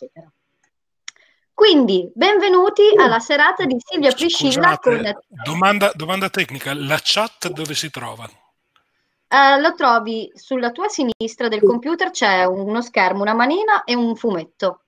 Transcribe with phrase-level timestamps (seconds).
[0.00, 0.30] eccetera.
[1.52, 4.78] Quindi, benvenuti alla serata di Silvia Priscilla.
[4.78, 5.02] Con...
[5.44, 8.24] Domanda, domanda, tecnica, la chat dove si trova?
[9.28, 14.16] Uh, lo trovi sulla tua sinistra del computer, c'è uno schermo, una manina e un
[14.16, 14.84] fumetto.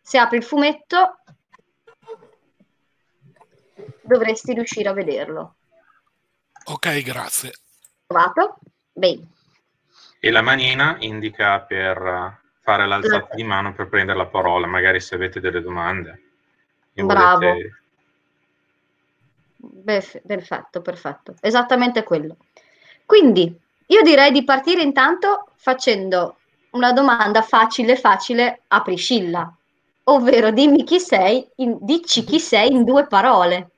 [0.00, 1.18] Se apri il fumetto
[4.02, 5.56] dovresti riuscire a vederlo.
[6.64, 7.52] Ok, grazie.
[8.06, 8.56] Trovato?
[8.90, 9.28] Bene.
[10.18, 15.14] E la manina indica per fare l'alzata di mano per prendere la parola, magari se
[15.14, 16.22] avete delle domande.
[16.94, 17.38] Bravo.
[17.38, 17.82] Volete...
[19.56, 21.34] Beh, perfetto, perfetto.
[21.42, 22.38] Esattamente quello.
[23.04, 23.54] Quindi,
[23.86, 26.38] io direi di partire intanto facendo
[26.70, 29.54] una domanda facile, facile a Priscilla,
[30.04, 33.70] ovvero dimmi chi sei, in, dici chi sei in due parole.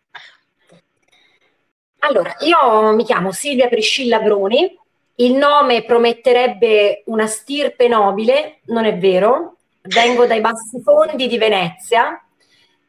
[1.98, 4.78] Allora, io mi chiamo Silvia Priscilla Bruni,
[5.16, 9.56] il nome prometterebbe una stirpe nobile, non è vero.
[9.82, 12.20] Vengo dai bassi fondi di Venezia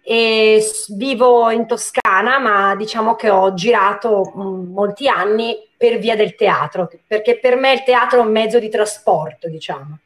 [0.01, 0.63] e
[0.95, 6.89] vivo in Toscana, ma diciamo che ho girato mh, molti anni per via del teatro,
[7.05, 9.99] perché per me il teatro è un mezzo di trasporto, diciamo,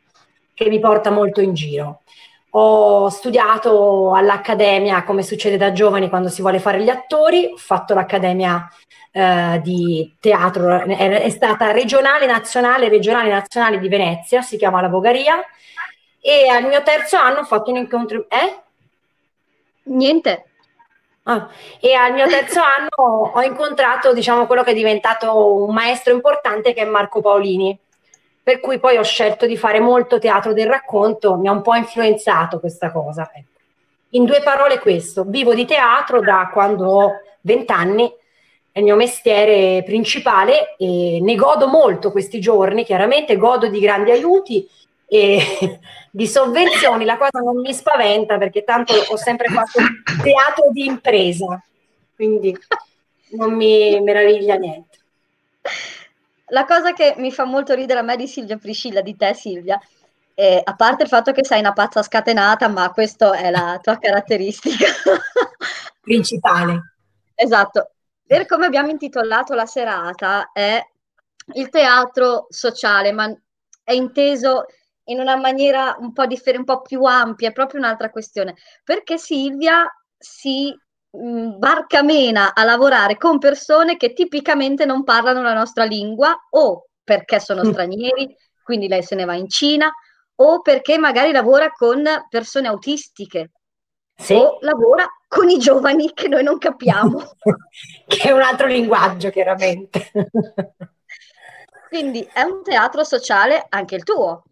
[0.54, 2.02] che mi porta molto in giro.
[2.54, 7.94] Ho studiato all'Accademia, come succede da giovani quando si vuole fare gli attori, ho fatto
[7.94, 8.68] l'Accademia
[9.12, 14.90] eh, di teatro, è, è, stata regionale, nazionale, regionale, nazionale di Venezia, si chiama La
[14.90, 15.44] Bogaria,
[16.22, 18.26] e al mio terzo anno ho fatto un incontro...
[18.30, 18.60] Eh?
[19.84, 20.46] Niente.
[21.24, 26.14] Ah, e al mio terzo anno ho incontrato, diciamo, quello che è diventato un maestro
[26.14, 27.78] importante che è Marco Paolini.
[28.44, 31.76] Per cui poi ho scelto di fare molto teatro del racconto, mi ha un po'
[31.76, 33.30] influenzato questa cosa.
[33.34, 33.50] Ecco.
[34.12, 38.12] In due parole questo, vivo di teatro da quando ho vent'anni
[38.72, 44.12] è il mio mestiere principale e ne godo molto questi giorni, chiaramente godo di grandi
[44.12, 44.68] aiuti
[45.08, 49.80] e di sovvenzioni, la cosa non mi spaventa perché tanto ho sempre fatto
[50.24, 51.62] teatro di impresa,
[52.16, 52.58] quindi
[53.32, 55.00] non mi meraviglia niente.
[56.48, 59.80] La cosa che mi fa molto ridere a me di Silvia Priscilla, di te Silvia,
[60.34, 63.98] eh, a parte il fatto che sei una pazza scatenata, ma questa è la tua
[63.98, 64.88] caratteristica
[66.02, 66.94] principale.
[67.36, 67.92] Esatto,
[68.32, 70.82] per come abbiamo intitolato la serata è
[71.56, 73.30] il teatro sociale, ma
[73.84, 74.68] è inteso
[75.10, 78.56] in una maniera un po' differente, un po' più ampia, è proprio un'altra questione,
[78.86, 79.86] perché Silvia
[80.18, 80.74] si
[81.10, 87.38] mh, barcamena a lavorare con persone che tipicamente non parlano la nostra lingua o perché
[87.42, 87.70] sono mm.
[87.70, 89.92] stranieri, quindi lei se ne va in Cina,
[90.36, 93.52] o perché magari lavora con persone autistiche,
[94.30, 97.32] o lavora con i giovani che noi non capiamo.
[98.08, 100.12] che è un altro linguaggio, chiaramente.
[101.88, 104.44] Quindi è un teatro sociale anche il tuo.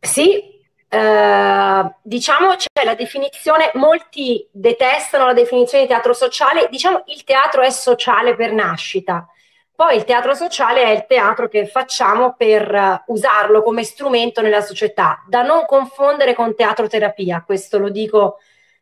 [0.00, 0.56] Sì,
[0.88, 7.62] eh, diciamo c'è la definizione, molti detestano la definizione di teatro sociale, diciamo il teatro
[7.62, 9.26] è sociale per nascita.
[9.74, 15.22] Poi il teatro sociale è il teatro che facciamo per usarlo come strumento nella società,
[15.28, 18.38] da non confondere con teatro terapia, questo lo dico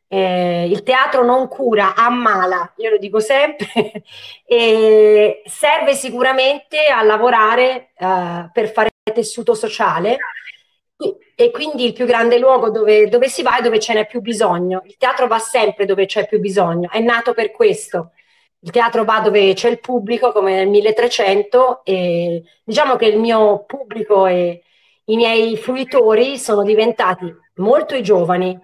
[0.09, 4.04] eh, il teatro non cura, ammala, io lo dico sempre,
[4.47, 10.19] e serve sicuramente a lavorare eh, per fare tessuto sociale
[11.37, 14.20] e quindi il più grande luogo dove, dove si va è dove ce n'è più
[14.20, 14.82] bisogno.
[14.87, 18.12] Il teatro va sempre dove c'è più bisogno, è nato per questo.
[18.60, 23.64] Il teatro va dove c'è il pubblico, come nel 1300, e diciamo che il mio
[23.64, 24.62] pubblico e
[25.06, 28.59] i miei fruitori sono diventati molto i giovani,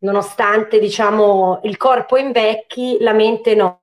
[0.00, 3.78] nonostante diciamo il corpo invecchi, la mente no.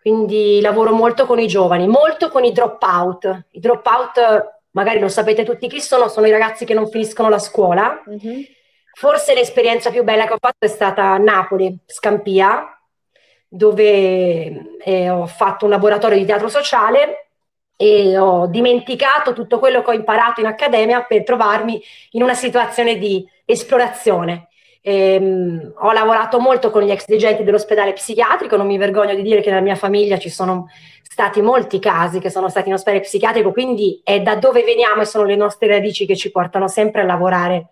[0.00, 3.46] Quindi lavoro molto con i giovani, molto con i drop out.
[3.52, 7.30] I drop out, magari lo sapete tutti chi sono, sono i ragazzi che non finiscono
[7.30, 8.02] la scuola.
[8.08, 8.42] Mm-hmm.
[8.92, 12.78] Forse l'esperienza più bella che ho fatto è stata a Napoli, Scampia,
[13.48, 17.23] dove eh, ho fatto un laboratorio di teatro sociale
[17.76, 22.98] e ho dimenticato tutto quello che ho imparato in accademia per trovarmi in una situazione
[22.98, 24.48] di esplorazione.
[24.80, 29.40] Ehm, ho lavorato molto con gli ex dirigenti dell'ospedale psichiatrico, non mi vergogno di dire
[29.40, 30.68] che nella mia famiglia ci sono
[31.02, 35.06] stati molti casi che sono stati in ospedale psichiatrico, quindi è da dove veniamo e
[35.06, 37.68] sono le nostre radici che ci portano sempre a lavorare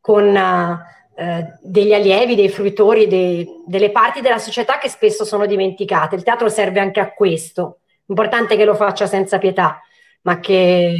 [0.00, 6.16] con uh, degli allievi, dei fruitori, dei, delle parti della società che spesso sono dimenticate.
[6.16, 9.80] Il teatro serve anche a questo, importante che lo faccia senza pietà,
[10.22, 10.96] ma che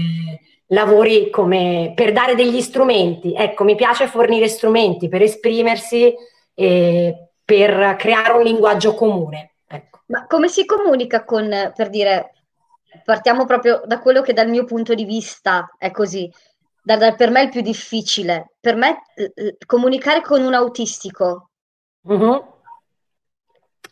[0.66, 3.34] lavori come per dare degli strumenti.
[3.34, 6.14] Ecco, mi piace fornire strumenti per esprimersi
[6.54, 9.56] e per creare un linguaggio comune.
[9.66, 10.00] Ecco.
[10.06, 12.32] Ma come si comunica con, per dire,
[13.04, 16.32] partiamo proprio da quello che dal mio punto di vista è così.
[16.82, 18.52] da, da, per me è il più difficile.
[18.60, 21.50] Per me eh, comunicare con un autistico.
[22.02, 22.44] Uh-huh.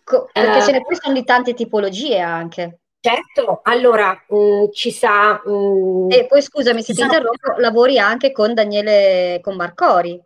[0.03, 2.80] Co- perché uh, ce ne sono di tante tipologie anche.
[3.00, 5.41] Certo, allora mh, mm, ci sa.
[5.44, 10.23] Mh, mm, e poi scusami se ti interrompo, lavori anche con Daniele con Marcori.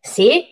[0.00, 0.44] Sì,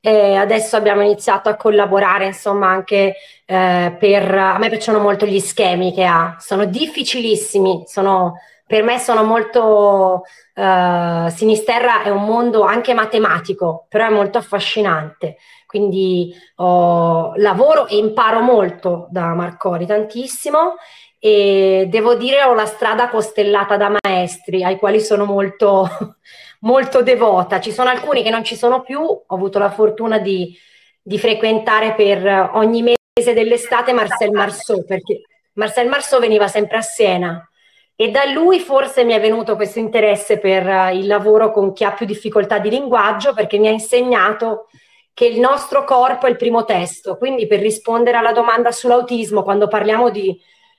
[0.00, 4.34] eh, adesso abbiamo iniziato a collaborare, insomma, anche eh, per...
[4.34, 8.34] A me piacciono molto gli schemi che ha, sono difficilissimi, sono,
[8.74, 10.22] per me sono molto...
[10.52, 15.36] Uh, Sinisterra è un mondo anche matematico, però è molto affascinante.
[15.64, 20.74] Quindi oh, lavoro e imparo molto da Marcori, tantissimo.
[21.20, 25.88] E devo dire ho la strada costellata da maestri ai quali sono molto
[26.62, 27.60] molto devota.
[27.60, 30.52] Ci sono alcuni che non ci sono più, ho avuto la fortuna di,
[31.00, 35.22] di frequentare per ogni mese dell'estate Marcel Marceau, perché
[35.54, 37.48] Marcel Marceau veniva sempre a Siena
[37.96, 41.92] e da lui forse mi è venuto questo interesse per il lavoro con chi ha
[41.92, 44.68] più difficoltà di linguaggio, perché mi ha insegnato
[45.12, 49.68] che il nostro corpo è il primo testo, quindi per rispondere alla domanda sull'autismo, quando
[49.68, 50.36] parliamo di,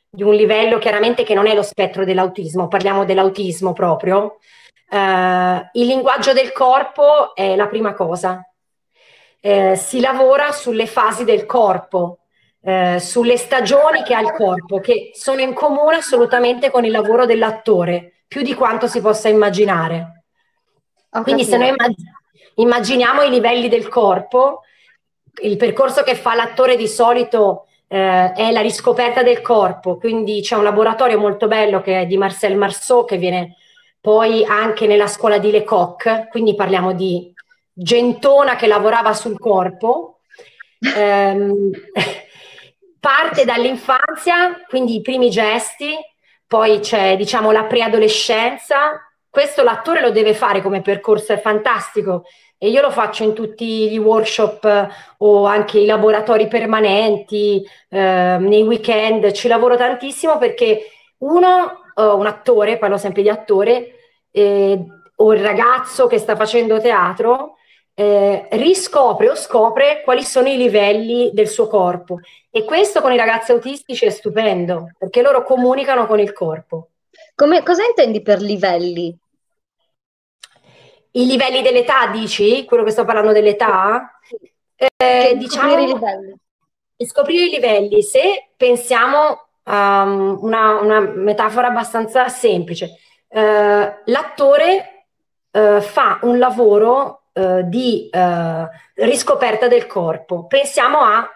[0.09, 4.38] di un livello chiaramente che non è lo spettro dell'autismo, parliamo dell'autismo proprio,
[4.88, 8.47] Uh, il linguaggio del corpo è la prima cosa.
[9.41, 12.19] Uh, si lavora sulle fasi del corpo,
[12.65, 17.25] uh, sulle stagioni che ha il corpo, che sono in comune assolutamente con il lavoro
[17.25, 20.23] dell'attore, più di quanto si possa immaginare.
[21.12, 21.51] Ho Quindi capito.
[21.51, 21.95] se noi immag-
[22.56, 24.62] immaginiamo i livelli del corpo,
[25.41, 30.63] il percorso che fa l'attore di solito è la riscoperta del corpo, quindi c'è un
[30.63, 33.57] laboratorio molto bello che è di Marcel Marceau che viene
[34.01, 37.31] poi anche nella scuola di Lecoq, quindi parliamo di
[37.71, 40.19] gentona che lavorava sul corpo,
[40.95, 41.69] ehm,
[43.06, 45.94] parte dall'infanzia, quindi i primi gesti,
[46.48, 49.00] poi c'è diciamo la preadolescenza,
[49.30, 52.24] questo l'attore lo deve fare come percorso, è fantastico.
[52.57, 58.63] E io lo faccio in tutti gli workshop o anche i laboratori permanenti, eh, nei
[58.63, 60.88] weekend, ci lavoro tantissimo perché
[61.19, 63.98] uno, uh, un attore, parlo sempre di attore,
[64.31, 64.84] eh,
[65.18, 67.55] o il ragazzo che sta facendo teatro
[67.97, 72.19] eh, riscopre o scopre quali sono i livelli del suo corpo.
[72.51, 76.89] E questo con i ragazzi autistici è stupendo, perché loro comunicano con il corpo.
[77.33, 79.18] Come, cosa intendi per livelli?
[81.12, 82.65] I livelli dell'età, dici?
[82.65, 84.19] Quello che sto parlando dell'età?
[84.75, 86.36] Eh, diciamo, scoprire i livelli.
[86.97, 88.01] Scoprire i livelli.
[88.03, 92.97] Se pensiamo a um, una, una metafora abbastanza semplice,
[93.30, 95.07] eh, l'attore
[95.51, 100.47] eh, fa un lavoro eh, di eh, riscoperta del corpo.
[100.47, 101.29] Pensiamo a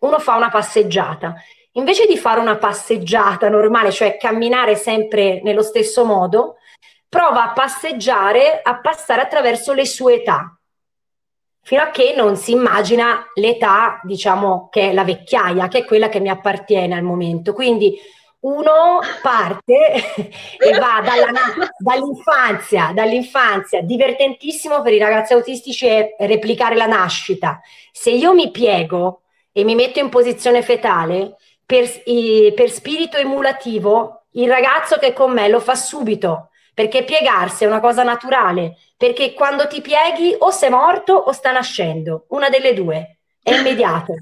[0.00, 1.36] uno fa una passeggiata.
[1.72, 6.56] Invece di fare una passeggiata normale, cioè camminare sempre nello stesso modo,
[7.08, 10.58] prova a passeggiare, a passare attraverso le sue età,
[11.62, 16.08] fino a che non si immagina l'età, diciamo, che è la vecchiaia, che è quella
[16.08, 17.52] che mi appartiene al momento.
[17.52, 17.96] Quindi
[18.40, 20.14] uno parte
[20.58, 21.32] e va dalla,
[21.78, 27.60] dall'infanzia, dall'infanzia, divertentissimo per i ragazzi autistici è replicare la nascita.
[27.92, 31.36] Se io mi piego e mi metto in posizione fetale,
[31.66, 31.84] per,
[32.54, 37.66] per spirito emulativo, il ragazzo che è con me lo fa subito, perché piegarsi è
[37.66, 42.72] una cosa naturale, perché quando ti pieghi o sei morto o sta nascendo, una delle
[42.72, 44.14] due, è immediato.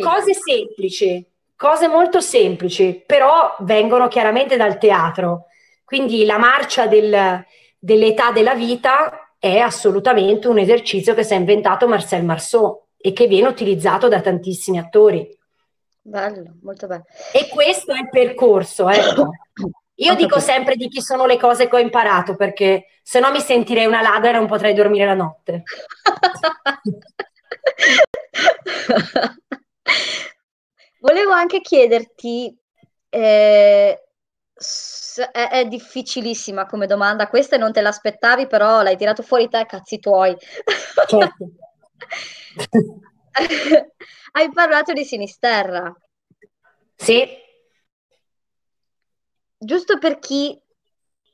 [0.00, 1.26] cose semplici,
[1.56, 5.46] cose molto semplici, però vengono chiaramente dal teatro.
[5.84, 7.44] Quindi la marcia del,
[7.78, 13.26] dell'età della vita è assolutamente un esercizio che si è inventato Marcel Marceau e che
[13.26, 15.34] viene utilizzato da tantissimi attori.
[16.02, 17.04] Bello, molto bello.
[17.32, 19.30] E questo è il percorso, ecco.
[19.98, 23.40] Io dico sempre di chi sono le cose che ho imparato perché se no mi
[23.40, 25.62] sentirei una ladra e non potrei dormire la notte.
[31.06, 32.52] Volevo anche chiederti,
[33.08, 34.02] eh,
[35.32, 39.66] è, è, difficilissima come domanda, questa e non te l'aspettavi, però l'hai tirato fuori te,
[39.66, 40.36] cazzi tuoi.
[41.06, 41.48] Certo.
[44.32, 45.94] Hai parlato di Sinisterra.
[46.96, 47.24] Sì.
[49.58, 50.60] Giusto per chi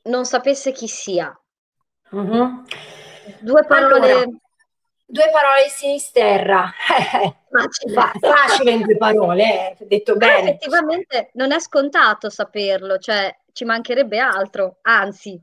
[0.03, 1.35] non sapesse chi sia.
[2.15, 2.63] Mm-hmm.
[3.39, 4.11] Due parole...
[4.11, 4.37] Allora
[5.13, 6.73] Due parole di Sinisterra.
[7.47, 8.11] Facile.
[8.19, 10.55] Facile in due parole, eh, detto bene.
[10.55, 15.39] effettivamente non è scontato saperlo, cioè ci mancherebbe altro, anzi.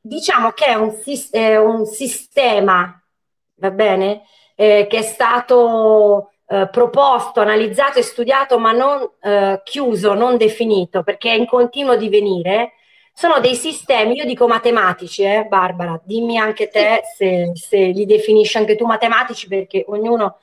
[0.00, 0.98] Diciamo che è un,
[1.32, 2.98] è un sistema,
[3.56, 4.22] va bene,
[4.54, 11.02] eh, che è stato eh, proposto, analizzato e studiato, ma non eh, chiuso, non definito,
[11.02, 12.72] perché è in continuo divenire
[13.16, 18.56] sono dei sistemi, io dico matematici, eh, Barbara, dimmi anche te se, se li definisci
[18.56, 20.38] anche tu matematici, perché ognuno,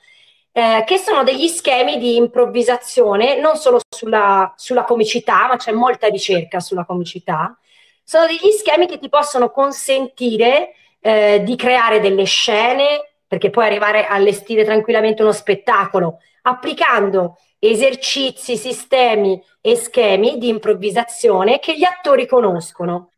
[0.52, 6.08] eh, che sono degli schemi di improvvisazione, non solo sulla, sulla comicità, ma c'è molta
[6.08, 7.54] ricerca sulla comicità,
[8.02, 14.06] sono degli schemi che ti possono consentire eh, di creare delle scene, perché puoi arrivare
[14.06, 22.26] a allestire tranquillamente uno spettacolo, applicando esercizi, sistemi e schemi di improvvisazione che gli attori
[22.26, 23.10] conoscono.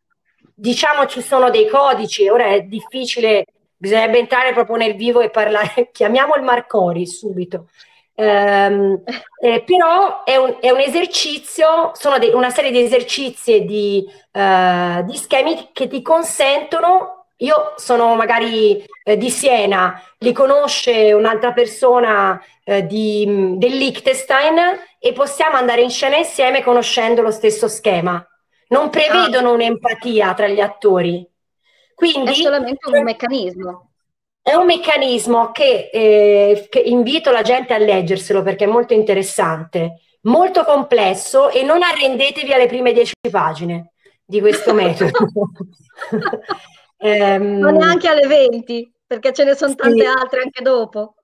[0.54, 5.88] Diciamo ci sono dei codici, ora è difficile, bisognerebbe entrare proprio nel vivo e parlare,
[5.92, 7.68] chiamiamo il Marcori subito.
[8.16, 9.02] Um,
[9.40, 14.04] eh, però è un, è un, esercizio, sono de- una serie di esercizi e di,
[14.30, 21.52] uh, di schemi che ti consentono io sono magari eh, di Siena, li conosce un'altra
[21.52, 24.56] persona eh, di, del Liechtenstein
[24.98, 28.24] e possiamo andare in scena insieme conoscendo lo stesso schema.
[28.68, 29.52] Non prevedono ah.
[29.52, 31.26] un'empatia tra gli attori.
[31.94, 33.90] Quindi, è solamente un meccanismo.
[34.40, 40.00] È un meccanismo che, eh, che invito la gente a leggerselo perché è molto interessante,
[40.22, 43.92] molto complesso e non arrendetevi alle prime dieci pagine
[44.24, 45.10] di questo metodo.
[47.08, 49.76] ehm, non neanche alle 20, perché ce ne sono sì.
[49.76, 51.16] tante altre anche dopo.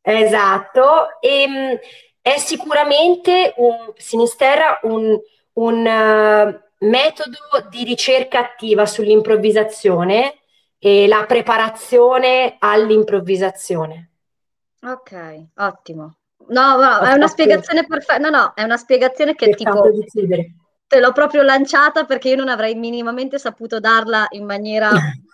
[0.00, 1.78] Esatto, e, ehm,
[2.20, 5.18] è sicuramente un, Sinisterra un,
[5.54, 7.38] un uh, metodo
[7.70, 10.34] di ricerca attiva sull'improvvisazione
[10.78, 14.10] e la preparazione all'improvvisazione.
[14.82, 16.16] Ok, ottimo.
[16.48, 18.18] No, no è una spiegazione perfetta.
[18.18, 19.90] No, no, è una spiegazione che tipo
[20.86, 24.90] te l'ho proprio lanciata perché io non avrei minimamente saputo darla in maniera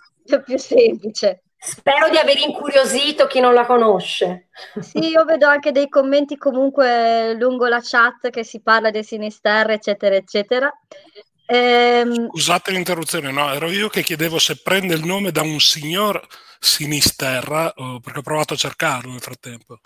[0.44, 1.42] più semplice.
[1.56, 4.48] Spero di aver incuriosito chi non la conosce.
[4.80, 9.72] Sì, io vedo anche dei commenti comunque lungo la chat che si parla di Sinisterra,
[9.72, 10.70] eccetera, eccetera.
[11.46, 12.28] Ehm...
[12.28, 16.20] Scusate l'interruzione, no, ero io che chiedevo se prende il nome da un signor
[16.58, 19.78] Sinisterra, perché ho provato a cercarlo nel frattempo.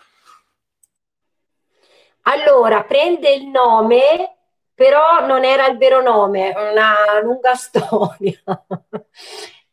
[2.23, 4.37] Allora, prende il nome,
[4.75, 8.43] però non era il vero nome, una lunga storia.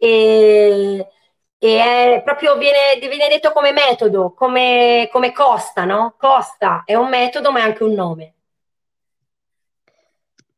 [0.05, 1.09] E
[1.57, 1.81] e
[2.17, 6.13] è proprio viene, viene detto come metodo, come, come Costa, no?
[6.15, 8.33] Costa è un metodo ma è anche un nome.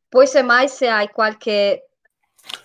[0.06, 1.88] Poi semmai se hai qualche...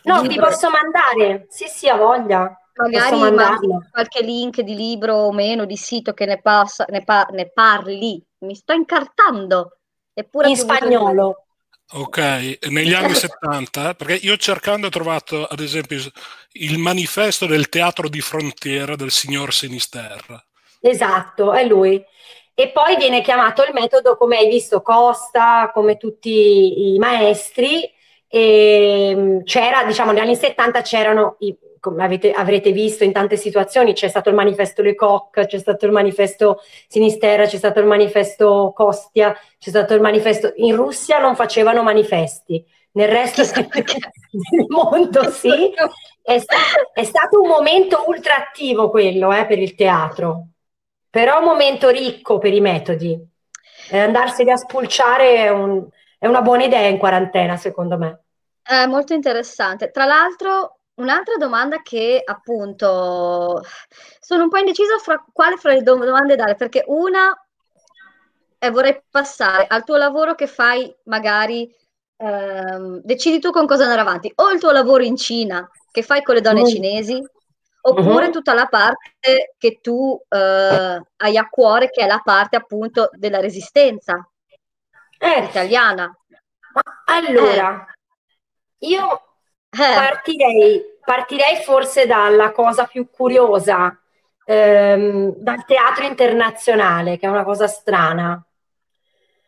[0.04, 0.30] No, libro.
[0.30, 2.58] ti posso mandare, sì sì, ha voglia.
[2.75, 3.18] Magari
[3.92, 8.22] qualche link di libro o meno, di sito che ne, passa, ne, pa- ne parli.
[8.40, 9.78] Mi sto incartando.
[10.13, 11.46] Eppure in spagnolo.
[11.92, 16.00] Ok, negli anni 70, perché io cercando ho trovato ad esempio
[16.54, 20.44] il manifesto del teatro di frontiera del signor Sinisterra.
[20.82, 22.04] Esatto, è lui.
[22.56, 27.90] E poi viene chiamato il metodo, come hai visto, Costa, come tutti i maestri.
[28.28, 33.36] E mm, c'era, diciamo, negli anni 70 c'erano i, come avete, avrete visto in tante
[33.36, 38.72] situazioni, c'è stato il manifesto Lecoq, c'è stato il manifesto Sinisterra, c'è stato il manifesto
[38.74, 40.54] Kostia, c'è stato il manifesto...
[40.56, 45.74] In Russia non facevano manifesti, nel resto del mondo sì.
[46.22, 46.56] È, sta-
[46.94, 50.52] è, stato un momento ultra attivo quello eh, per il teatro,
[51.10, 53.20] però un momento ricco per i metodi.
[53.92, 55.86] Eh, andarseli a spulciare è, un,
[56.18, 58.24] è una buona idea in quarantena, secondo me.
[58.62, 59.92] È molto interessante.
[59.92, 63.63] Tra l'altro, Un'altra domanda che appunto
[64.19, 67.35] sono un po' indecisa fra quale fra le domande dare, perché una
[68.59, 71.73] è vorrei passare al tuo lavoro che fai magari,
[72.17, 76.21] ehm, decidi tu con cosa andare avanti, o il tuo lavoro in Cina che fai
[76.21, 76.65] con le donne mm.
[76.67, 77.23] cinesi,
[77.81, 78.31] oppure mm-hmm.
[78.31, 83.39] tutta la parte che tu eh, hai a cuore, che è la parte appunto della
[83.39, 84.27] resistenza
[85.17, 85.43] eh.
[85.43, 86.15] italiana.
[87.05, 87.85] Allora,
[88.77, 88.88] eh.
[88.88, 89.33] io.
[89.75, 94.00] Partirei, partirei forse dalla cosa più curiosa,
[94.46, 98.44] ehm, dal teatro internazionale, che è una cosa strana.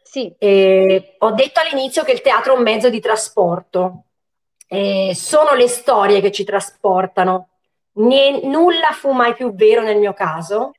[0.01, 0.34] Sì.
[0.38, 4.03] E ho detto all'inizio che il teatro è un mezzo di trasporto.
[4.67, 7.50] E sono le storie che ci trasportano.
[7.98, 10.72] N- nulla fu mai più vero nel mio caso.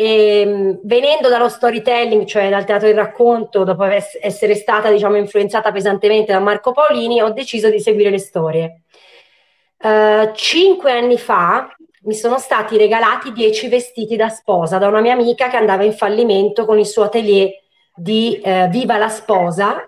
[0.00, 5.70] E, ehm, venendo dallo storytelling, cioè dal teatro del racconto, dopo essere stata diciamo, influenzata
[5.72, 8.80] pesantemente da Marco Paolini, ho deciso di seguire le storie.
[9.76, 11.68] Uh, cinque anni fa
[12.02, 15.92] mi sono stati regalati dieci vestiti da sposa da una mia amica che andava in
[15.92, 17.50] fallimento con il suo atelier
[17.94, 19.86] di uh, Viva la sposa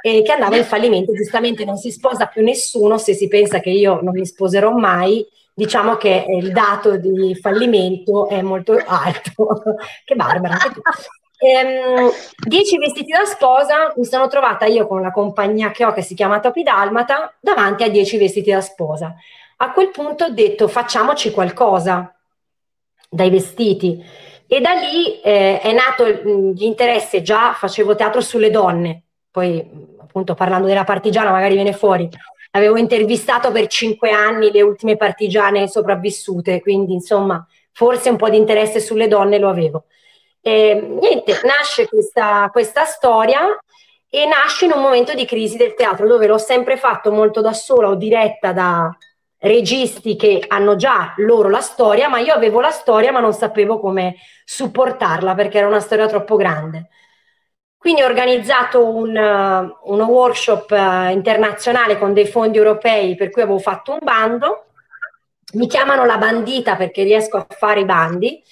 [0.00, 1.12] e che andava in fallimento.
[1.12, 5.26] Giustamente non si sposa più nessuno se si pensa che io non mi sposerò mai
[5.54, 9.62] diciamo che il dato di fallimento è molto alto.
[10.04, 10.56] che barbara.
[11.38, 12.10] Ehm,
[12.46, 16.14] dieci vestiti da sposa, mi sono trovata io con la compagnia che ho che si
[16.14, 19.14] chiama Topi Dalmata davanti a dieci vestiti da sposa.
[19.58, 22.12] A quel punto ho detto facciamoci qualcosa
[23.08, 24.02] dai vestiti
[24.46, 30.66] e da lì eh, è nato l'interesse, già facevo teatro sulle donne, poi appunto parlando
[30.66, 32.08] della partigiana magari viene fuori,
[32.56, 38.36] avevo intervistato per cinque anni le ultime partigiane sopravvissute, quindi insomma forse un po' di
[38.36, 39.84] interesse sulle donne lo avevo.
[40.40, 43.40] E, niente, nasce questa, questa storia
[44.08, 47.52] e nasce in un momento di crisi del teatro dove l'ho sempre fatto molto da
[47.52, 48.96] sola o diretta da
[49.38, 53.80] registi che hanno già loro la storia, ma io avevo la storia ma non sapevo
[53.80, 56.88] come supportarla perché era una storia troppo grande.
[57.84, 63.42] Quindi ho organizzato un, uh, uno workshop uh, internazionale con dei fondi europei per cui
[63.42, 64.68] avevo fatto un bando
[65.52, 68.42] mi chiamano la bandita perché riesco a fare i bandi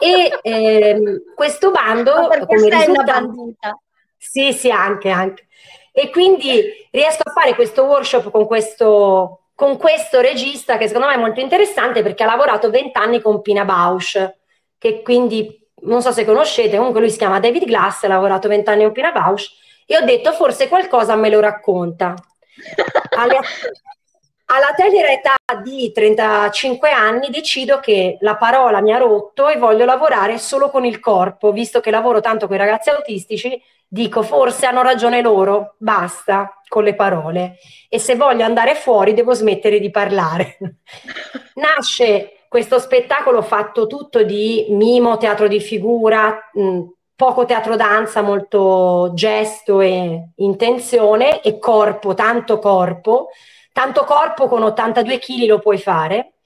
[0.00, 3.02] e ehm, questo bando Ma perché come sei risulta...
[3.02, 3.80] una bandita?
[4.16, 5.48] Sì, sì, anche, anche.
[5.90, 6.62] E quindi
[6.92, 11.40] riesco a fare questo workshop con questo, con questo regista che secondo me è molto
[11.40, 14.36] interessante perché ha lavorato vent'anni con Pina Bausch,
[14.78, 18.84] che quindi non so se conoscete, comunque lui si chiama David Glass, ha lavorato vent'anni
[18.84, 19.50] con Pina Bausch
[19.86, 22.14] e ho detto forse qualcosa me lo racconta.
[23.16, 23.38] Alle,
[24.46, 29.84] alla tenera età di 35 anni decido che la parola mi ha rotto e voglio
[29.84, 34.66] lavorare solo con il corpo, visto che lavoro tanto con i ragazzi autistici, dico forse
[34.66, 39.90] hanno ragione loro, basta con le parole e se voglio andare fuori devo smettere di
[39.90, 40.58] parlare.
[41.54, 46.80] Nasce questo spettacolo fatto tutto di mimo, teatro di figura, mh,
[47.14, 53.28] poco teatro danza, molto gesto e intenzione e corpo, tanto corpo
[53.76, 56.36] tanto corpo con 82 kg lo puoi fare.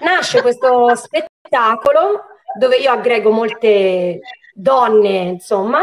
[0.00, 2.22] Nasce questo spettacolo
[2.58, 4.20] dove io aggrego molte
[4.54, 5.82] donne, insomma,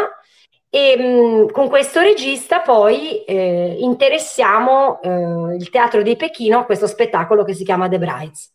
[0.68, 6.88] e mh, con questo regista poi eh, interessiamo eh, il Teatro di Pechino a questo
[6.88, 8.52] spettacolo che si chiama The Brides.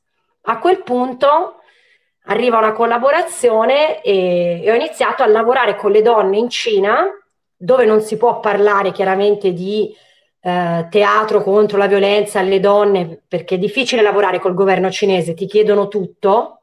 [0.47, 1.61] A quel punto
[2.27, 7.07] arriva una collaborazione e, e ho iniziato a lavorare con le donne in Cina,
[7.57, 9.95] dove non si può parlare chiaramente di
[10.41, 15.47] eh, teatro contro la violenza alle donne, perché è difficile lavorare col governo cinese, ti
[15.47, 16.61] chiedono tutto,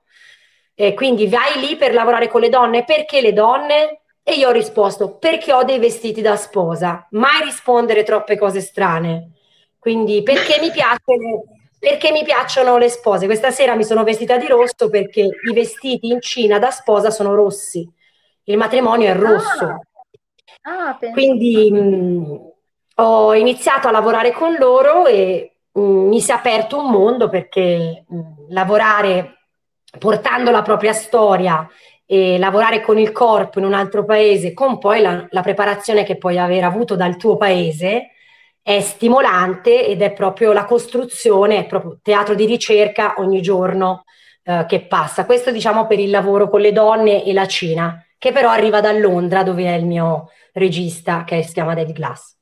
[0.76, 4.02] e quindi vai lì per lavorare con le donne, perché le donne?
[4.24, 9.32] E io ho risposto, perché ho dei vestiti da sposa, mai rispondere troppe cose strane.
[9.80, 11.44] Quindi perché mi piacciono,
[11.82, 13.26] perché mi piacciono le spose.
[13.26, 17.34] Questa sera mi sono vestita di rosso perché i vestiti in Cina da sposa sono
[17.34, 17.90] rossi.
[18.44, 19.66] Il matrimonio è rosso.
[20.62, 22.52] Ah, ah, Quindi mh,
[22.98, 27.30] ho iniziato a lavorare con loro e mh, mm, mi si è aperto un mondo
[27.30, 29.38] perché mh, mm, lavorare
[29.98, 31.68] portando la propria storia
[32.06, 36.18] e lavorare con il corpo in un altro paese con poi la, la preparazione che
[36.18, 38.12] puoi aver avuto dal tuo paese
[38.62, 44.04] è stimolante ed è proprio la costruzione, è proprio teatro di ricerca ogni giorno
[44.44, 45.26] eh, che passa.
[45.26, 48.92] Questo diciamo per il lavoro con le donne e la Cina, che però arriva da
[48.92, 52.38] Londra dove è il mio regista che si chiama David Glass.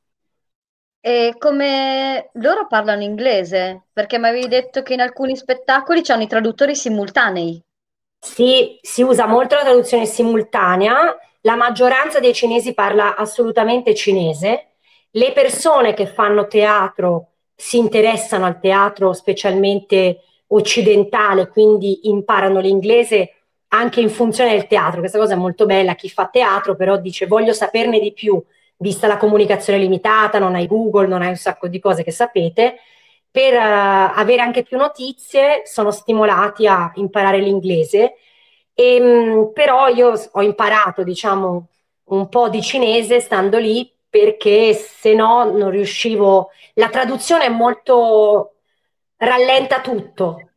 [1.02, 3.86] E come loro parlano inglese?
[3.94, 7.62] Perché mi avevi detto che in alcuni spettacoli c'hanno i traduttori simultanei.
[8.20, 14.69] Sì, si usa molto la traduzione simultanea, la maggioranza dei cinesi parla assolutamente cinese,
[15.12, 23.34] le persone che fanno teatro si interessano al teatro specialmente occidentale, quindi imparano l'inglese
[23.70, 25.00] anche in funzione del teatro.
[25.00, 28.42] Questa cosa è molto bella, chi fa teatro però dice voglio saperne di più
[28.78, 32.78] vista la comunicazione limitata, non hai Google, non hai un sacco di cose che sapete,
[33.30, 38.16] per uh, avere anche più notizie sono stimolati a imparare l'inglese.
[38.74, 41.68] E, ehm, mh, però io ho imparato, diciamo,
[42.06, 46.50] un po' di cinese stando lì perché se no non riuscivo.
[46.76, 48.56] La traduzione è molto
[49.18, 50.50] rallenta tutto.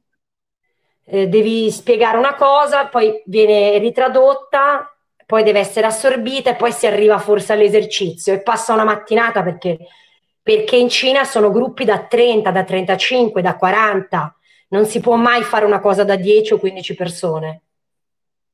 [1.04, 4.94] Eh, devi spiegare una cosa, poi viene ritradotta,
[5.26, 9.78] poi deve essere assorbita e poi si arriva forse all'esercizio e passa una mattinata perché,
[10.42, 14.36] perché in Cina sono gruppi da 30, da 35, da 40,
[14.68, 17.62] non si può mai fare una cosa da 10 o 15 persone.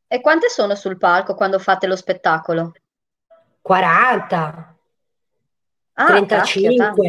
[0.09, 2.73] E quante sono sul palco quando fate lo spettacolo?
[3.61, 4.68] 40,
[5.99, 7.09] ah, 35.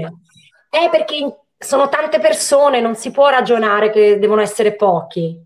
[0.70, 5.38] eh, perché sono tante persone, non si può ragionare che devono essere pochi.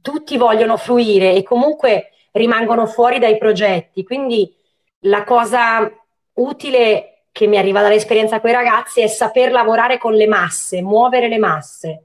[0.00, 4.04] Tutti vogliono fruire e comunque rimangono fuori dai progetti.
[4.04, 4.52] Quindi
[5.00, 5.90] la cosa
[6.34, 11.28] utile che mi arriva dall'esperienza con i ragazzi è saper lavorare con le masse, muovere
[11.28, 12.04] le masse.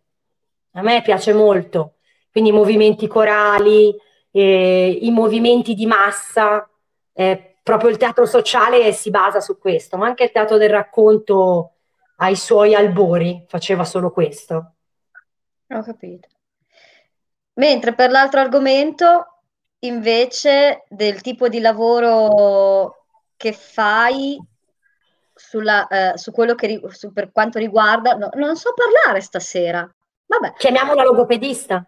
[0.73, 1.95] A me piace molto.
[2.31, 3.93] Quindi i movimenti corali,
[4.31, 6.69] eh, i movimenti di massa,
[7.13, 11.73] eh, proprio il teatro sociale si basa su questo, ma anche il teatro del racconto
[12.17, 14.75] ai suoi albori faceva solo questo.
[15.69, 16.27] Ho capito.
[17.53, 19.43] Mentre per l'altro argomento,
[19.79, 24.39] invece, del tipo di lavoro che fai
[25.33, 29.89] sulla, eh, su quello che su, per quanto riguarda, no, non so parlare stasera.
[30.25, 30.53] Vabbè.
[30.53, 31.85] Chiamiamola logopedista.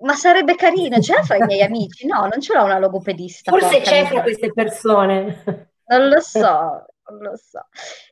[0.00, 2.06] Ma sarebbe carina, c'è fra i miei amici?
[2.06, 3.50] No, non ce l'ho una logopedista.
[3.50, 5.42] Forse c'è fra queste persone.
[5.86, 7.66] Non lo so, non lo so.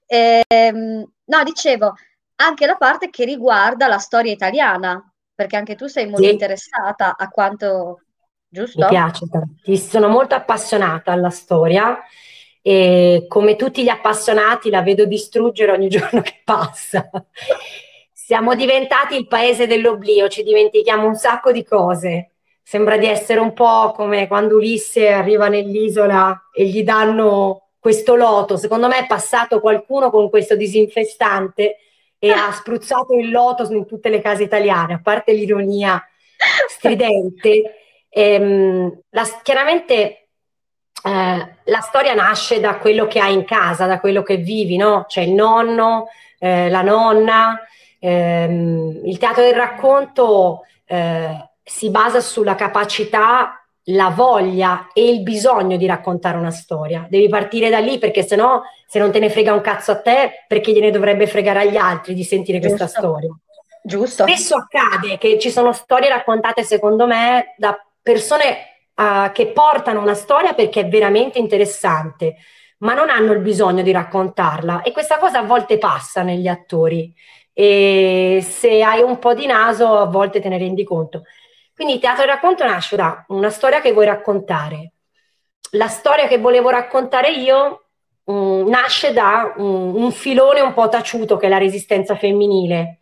[0.06, 1.94] Ehm, no, dicevo,
[2.36, 5.02] anche la parte che riguarda la storia italiana,
[5.34, 6.32] perché anche tu sei molto sì.
[6.32, 8.02] interessata a quanto...
[8.50, 8.80] Giusto?
[8.80, 11.98] Mi piace tantissimo, sono molto appassionata alla storia
[12.62, 17.08] e come tutti gli appassionati la vedo distruggere ogni giorno che passa.
[18.28, 22.32] Siamo diventati il paese dell'oblio, ci dimentichiamo un sacco di cose.
[22.62, 28.58] Sembra di essere un po' come quando Ulisse arriva nell'isola e gli danno questo loto.
[28.58, 31.78] Secondo me è passato qualcuno con questo disinfestante
[32.18, 35.98] e ha spruzzato il loto in tutte le case italiane, a parte l'ironia
[36.68, 37.76] stridente.
[38.10, 40.28] Ehm, la, chiaramente
[41.02, 45.06] eh, la storia nasce da quello che hai in casa, da quello che vivi, no?
[45.08, 47.58] C'è il nonno, eh, la nonna,
[47.98, 55.76] ehm, il teatro del racconto eh, si basa sulla capacità, la voglia e il bisogno
[55.76, 57.06] di raccontare una storia.
[57.08, 60.44] Devi partire da lì perché sennò se non te ne frega un cazzo a te,
[60.46, 62.76] perché gliene dovrebbe fregare agli altri di sentire Giusto.
[62.76, 63.30] questa storia.
[63.82, 64.24] Giusto.
[64.24, 68.56] Spesso accade che ci sono storie raccontate, secondo me, da persone
[68.94, 72.36] uh, che portano una storia perché è veramente interessante,
[72.78, 74.82] ma non hanno il bisogno di raccontarla.
[74.82, 77.14] E questa cosa a volte passa negli attori
[77.60, 81.24] e se hai un po' di naso a volte te ne rendi conto.
[81.74, 84.92] Quindi il teatro di racconto nasce da una storia che vuoi raccontare.
[85.72, 87.86] La storia che volevo raccontare io
[88.26, 93.00] um, nasce da um, un filone un po' taciuto che è la resistenza femminile.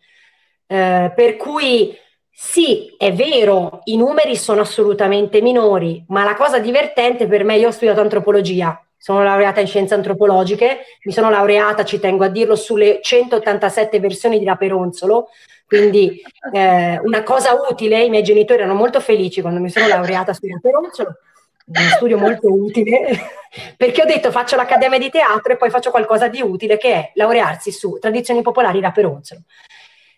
[0.65, 1.95] Eh, per cui
[2.31, 7.67] sì, è vero, i numeri sono assolutamente minori, ma la cosa divertente per me, io
[7.67, 12.57] ho studiato antropologia, sono laureata in scienze antropologiche, mi sono laureata, ci tengo a dirlo,
[12.57, 15.29] sulle 187 versioni di La Peronzolo,
[15.65, 20.33] quindi eh, una cosa utile, i miei genitori erano molto felici quando mi sono laureata
[20.33, 21.19] su La Peronzolo,
[21.67, 23.17] uno studio molto utile,
[23.77, 27.11] perché ho detto faccio l'accademia di teatro e poi faccio qualcosa di utile che è
[27.13, 29.39] laurearsi su tradizioni popolari La Peronzolo.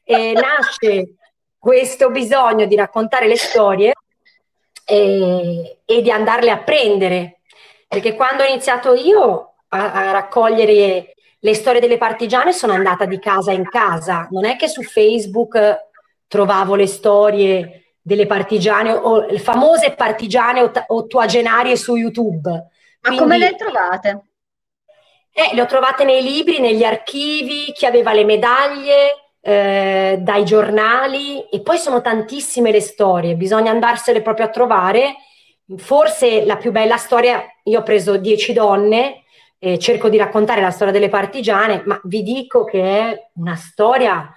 [0.03, 1.13] E nasce
[1.59, 3.93] questo bisogno di raccontare le storie
[4.83, 7.38] e, e di andarle a prendere
[7.89, 13.17] perché quando ho iniziato io a, a raccogliere le storie delle partigiane sono andata di
[13.17, 15.87] casa in casa, non è che su Facebook
[16.27, 22.47] trovavo le storie delle partigiane o le famose partigiane ottuagenarie su YouTube.
[22.49, 22.67] Ma
[23.01, 24.23] Quindi, come le trovate?
[25.31, 31.47] Eh, le ho trovate nei libri, negli archivi, chi aveva le medaglie, eh, dai giornali
[31.49, 35.15] e poi sono tantissime le storie, bisogna andarsene proprio a trovare
[35.77, 39.23] Forse la più bella storia, io ho preso dieci donne,
[39.59, 44.33] eh, cerco di raccontare la storia delle partigiane, ma vi dico che è una storia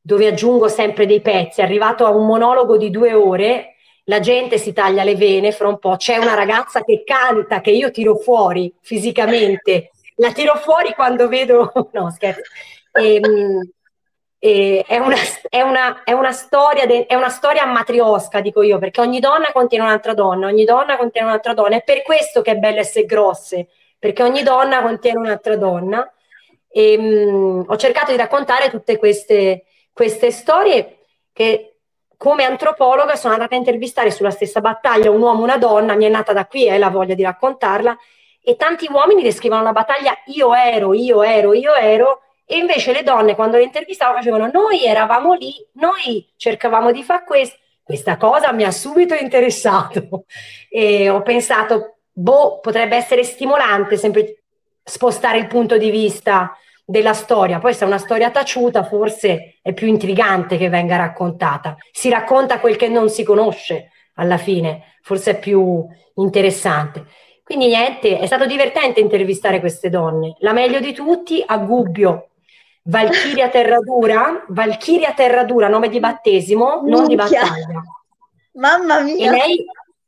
[0.00, 1.60] dove aggiungo sempre dei pezzi.
[1.60, 5.68] È arrivato a un monologo di due ore, la gente si taglia le vene fra
[5.68, 10.92] un po', c'è una ragazza che canta, che io tiro fuori fisicamente, la tiro fuori
[10.94, 11.70] quando vedo...
[11.92, 12.40] no, scherzo.
[12.92, 13.20] E,
[14.42, 15.16] ehm, è, una,
[15.48, 19.52] è, una, è, una storia de, è una storia matriosca, dico io, perché ogni donna
[19.52, 21.76] contiene un'altra donna, ogni donna contiene un'altra donna.
[21.76, 26.12] È per questo che è bello essere grosse, perché ogni donna contiene un'altra donna.
[26.68, 30.98] E, mh, mm, ho cercato di raccontare tutte queste, queste storie
[31.32, 31.72] che
[32.16, 36.04] come antropologa sono andata a intervistare sulla stessa battaglia un uomo e una donna, mi
[36.04, 37.96] è nata da qui eh, la voglia di raccontarla,
[38.40, 43.02] e tanti uomini descrivono la battaglia io ero, io ero, io ero, e invece le
[43.02, 47.56] donne quando le intervistavo facevano noi eravamo lì, noi cercavamo di fare questo.
[47.82, 50.26] Questa cosa mi ha subito interessato
[50.68, 54.42] e ho pensato, boh, potrebbe essere stimolante sempre
[54.84, 57.58] spostare il punto di vista della storia.
[57.58, 61.74] Poi se è una storia taciuta forse è più intrigante che venga raccontata.
[61.90, 65.86] Si racconta quel che non si conosce alla fine, forse è più
[66.16, 67.06] interessante.
[67.42, 70.36] Quindi niente, è stato divertente intervistare queste donne.
[70.40, 72.26] La meglio di tutti, a Gubbio,
[72.84, 76.96] Valchiria Terradura, Valchiria Terradura, nome di battesimo, Minchia.
[76.96, 77.82] non di battaglia.
[78.54, 79.26] Mamma mia!
[79.26, 79.64] E lei,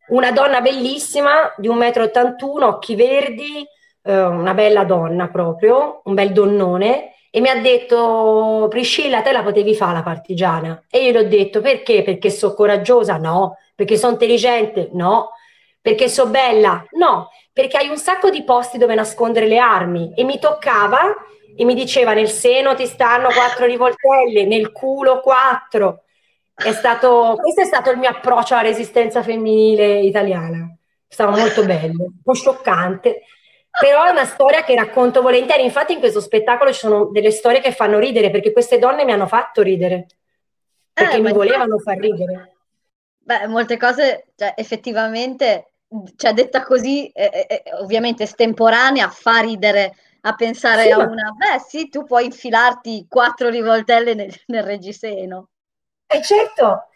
[0.09, 3.67] una donna bellissima, di 1,81 m, occhi verdi,
[4.03, 9.43] eh, una bella donna proprio, un bel donnone, e mi ha detto, Priscilla, te la
[9.43, 10.85] potevi fare la partigiana?
[10.91, 12.03] E io gli ho detto, perché?
[12.03, 13.17] Perché sono coraggiosa?
[13.17, 13.57] No.
[13.75, 14.91] Perché sono intelligente?
[14.93, 15.31] No.
[15.85, 20.25] perché so bella, no, perché hai un sacco di posti dove nascondere le armi e
[20.25, 21.15] mi toccava
[21.57, 26.03] e mi diceva nel seno ti stanno quattro rivoltelle, nel culo quattro.
[26.55, 30.75] È stato, questo è stato il mio approccio alla resistenza femminile italiana.
[31.07, 33.23] Stava molto bello, un po' scioccante,
[33.79, 35.65] però è una storia che racconto volentieri.
[35.65, 39.13] Infatti in questo spettacolo ci sono delle storie che fanno ridere, perché queste donne mi
[39.13, 40.07] hanno fatto ridere,
[40.93, 42.57] perché eh, mi volevano far ridere.
[43.19, 45.73] Beh, molte cose, cioè, effettivamente,
[46.17, 49.95] cioè, detta così, eh, eh, ovviamente estemporanea, fa ridere
[50.27, 55.49] a pensare sì, a una, beh sì, tu puoi infilarti quattro rivoltelle nel, nel reggiseno.
[56.07, 56.89] Eh certo,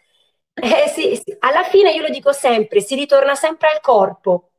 [0.53, 4.51] eh, sì, sì, alla fine io lo dico sempre, si ritorna sempre al corpo,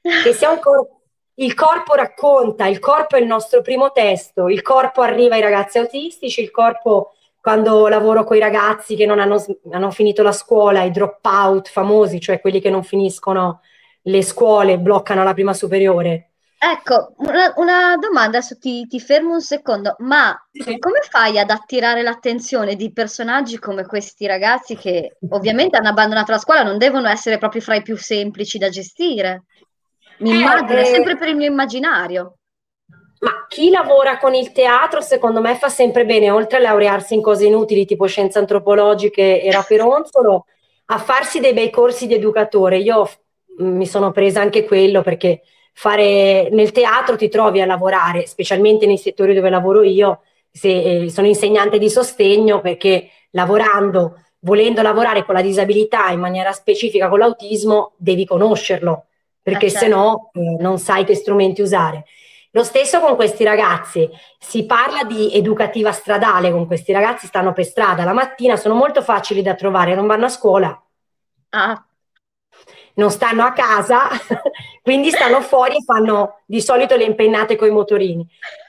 [0.00, 1.00] che sia un corpo
[1.40, 5.78] il corpo racconta, il corpo è il nostro primo testo, il corpo arriva ai ragazzi
[5.78, 10.82] autistici, il corpo quando lavoro con i ragazzi che non hanno, hanno finito la scuola,
[10.82, 13.62] i drop out famosi, cioè quelli che non finiscono
[14.02, 16.29] le scuole, bloccano la prima superiore,
[16.62, 20.78] Ecco, una, una domanda, adesso ti, ti fermo un secondo, ma Sì.
[20.78, 26.38] come fai ad attirare l'attenzione di personaggi come questi ragazzi che ovviamente hanno abbandonato la
[26.38, 29.44] scuola, non devono essere proprio fra i più semplici da gestire?
[30.18, 32.36] Mi Eh, immagino, eh, sempre per il mio immaginario.
[33.20, 37.20] Ma chi lavora con il teatro, secondo me, fa sempre bene, oltre a laurearsi in
[37.22, 40.46] cose inutili tipo scienze antropologiche e raperonzolo,
[40.86, 42.78] a farsi dei bei corsi di educatore.
[42.78, 43.18] Io f-
[43.58, 45.42] mi sono presa anche quello perché
[45.72, 51.10] fare nel teatro ti trovi a lavorare, specialmente nei settori dove lavoro io, se, eh,
[51.10, 57.18] sono insegnante di sostegno perché lavorando, volendo lavorare con la disabilità in maniera specifica con
[57.18, 59.06] l'autismo, devi conoscerlo,
[59.42, 59.96] perché se certo.
[59.96, 62.04] no eh, non sai che strumenti usare.
[62.52, 67.64] Lo stesso con questi ragazzi, si parla di educativa stradale, con questi ragazzi stanno per
[67.64, 70.82] strada la mattina, sono molto facili da trovare, non vanno a scuola,
[71.52, 71.84] Ah,
[73.00, 74.08] non stanno a casa,
[74.82, 78.26] quindi stanno fuori e fanno di solito le impennate con i motorini,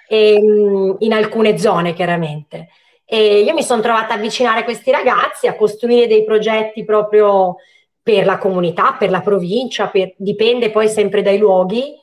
[0.08, 2.70] ehm, in alcune zone chiaramente.
[3.06, 7.58] E io mi sono trovata a avvicinare questi ragazzi, a costruire dei progetti proprio
[8.02, 12.00] per la comunità, per la provincia, per- dipende poi sempre dai luoghi.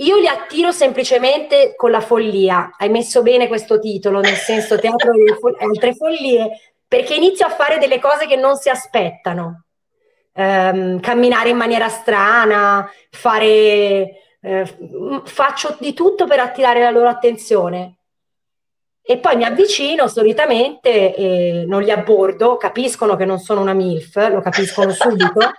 [0.00, 2.76] Io li attiro semplicemente con la follia.
[2.78, 7.78] Hai messo bene questo titolo, nel senso teatro e altre follie, perché inizio a fare
[7.78, 9.65] delle cose che non si aspettano
[10.36, 14.76] ehm, camminare in maniera strana, fare, eh,
[15.24, 17.94] faccio di tutto per attirare la loro attenzione.
[19.02, 24.30] E poi mi avvicino solitamente e non li abbordo, capiscono che non sono una MILF,
[24.30, 25.52] lo capiscono subito,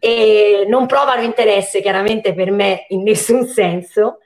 [0.00, 4.18] e non provano interesse chiaramente per me in nessun senso.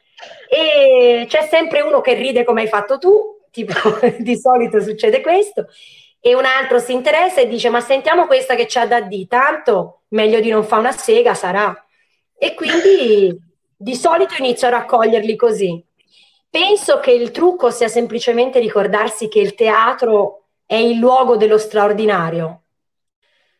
[0.49, 3.75] E c'è sempre uno che ride come hai fatto tu, tipo
[4.19, 5.67] di solito succede questo,
[6.24, 10.02] e un altro si interessa e dice: Ma sentiamo questa che c'ha da dire, tanto
[10.11, 11.74] meglio di non fare una sega sarà.
[12.38, 13.37] E quindi
[13.76, 15.85] di solito inizio a raccoglierli così.
[16.48, 22.62] Penso che il trucco sia semplicemente ricordarsi che il teatro è il luogo dello straordinario.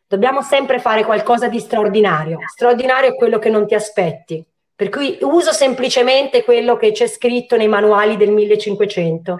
[0.07, 2.37] Dobbiamo sempre fare qualcosa di straordinario.
[2.47, 4.45] Straordinario è quello che non ti aspetti.
[4.73, 9.37] Per cui uso semplicemente quello che c'è scritto nei manuali del 1500.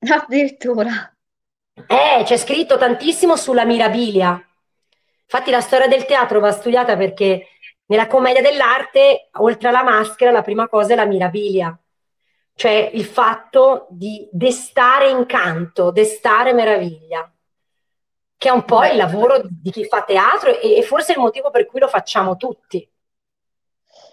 [0.00, 1.12] addirittura.
[1.86, 4.40] Eh, c'è scritto tantissimo sulla mirabilia.
[5.22, 7.48] Infatti la storia del teatro va studiata perché
[7.86, 11.78] nella commedia dell'arte, oltre alla maschera, la prima cosa è la mirabilia,
[12.54, 17.30] cioè il fatto di destare incanto, destare meraviglia,
[18.36, 21.50] che è un po' il lavoro di chi fa teatro e, e forse il motivo
[21.50, 22.88] per cui lo facciamo tutti.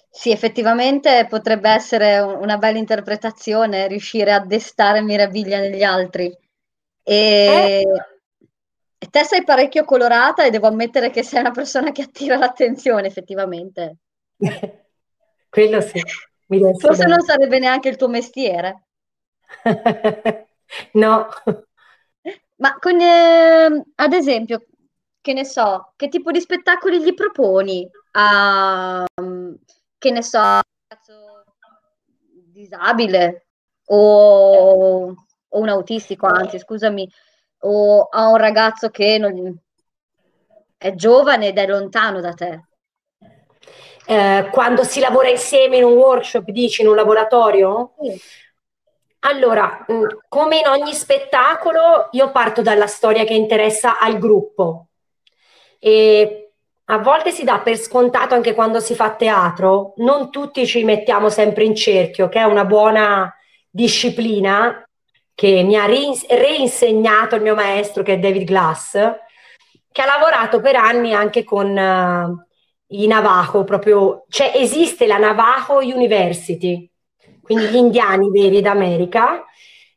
[0.10, 6.36] Sì, effettivamente potrebbe essere un- una bella interpretazione riuscire a destare meraviglia negli altri.
[7.05, 7.85] Eh, E,
[8.97, 13.07] e te sei parecchio colorata e devo ammettere che sei una persona che attira l'attenzione,
[13.07, 13.97] effettivamente.
[15.49, 16.01] quello sì,
[16.77, 17.23] Forse non bene.
[17.23, 18.83] sarebbe neanche il tuo mestiere.
[20.93, 21.27] No.
[22.57, 24.65] Ma con, ehm, ad esempio,
[25.21, 29.53] che ne so, che tipo di spettacoli gli proponi a, mm,
[29.99, 30.59] che ne so,
[32.51, 33.47] disabile
[33.85, 35.13] o,
[35.55, 37.09] o un autistico, anzi, scusami,
[37.59, 39.57] o a un ragazzo che non-
[40.77, 42.63] è giovane ed è lontano da te?
[44.07, 47.93] Eh, quando si lavora insieme in un workshop, dici, in un laboratorio?
[47.99, 48.21] Sì.
[49.19, 54.89] Allora, mh, come in ogni spettacolo, io parto dalla storia che interessa al gruppo
[55.79, 56.51] e
[56.85, 61.29] a volte si dà per scontato anche quando si fa teatro, non tutti ci mettiamo
[61.29, 63.33] sempre in cerchio, che è una buona
[63.71, 64.84] disciplina
[65.35, 68.93] che mi ha reins- reinsegnato il mio maestro, che è David Glass,
[69.91, 72.45] che ha lavorato per anni anche con eh,
[72.87, 76.89] i Navajo, proprio, cioè esiste la Navajo University,
[77.41, 79.43] quindi gli indiani veri d'America,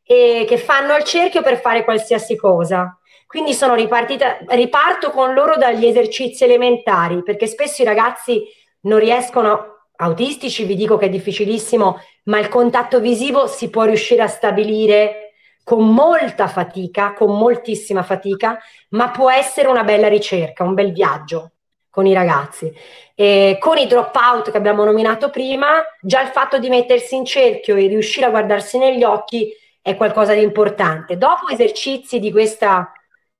[0.02, 2.98] e che fanno il cerchio per fare qualsiasi cosa.
[3.26, 8.42] Quindi sono ripartita, riparto con loro dagli esercizi elementari, perché spesso i ragazzi
[8.82, 14.22] non riescono, autistici vi dico che è difficilissimo, ma il contatto visivo si può riuscire
[14.22, 15.27] a stabilire
[15.68, 18.58] con molta fatica, con moltissima fatica,
[18.92, 21.50] ma può essere una bella ricerca, un bel viaggio
[21.90, 22.74] con i ragazzi.
[23.14, 27.76] E con i dropout che abbiamo nominato prima, già il fatto di mettersi in cerchio
[27.76, 29.52] e riuscire a guardarsi negli occhi
[29.82, 31.18] è qualcosa di importante.
[31.18, 32.90] Dopo esercizi di questa,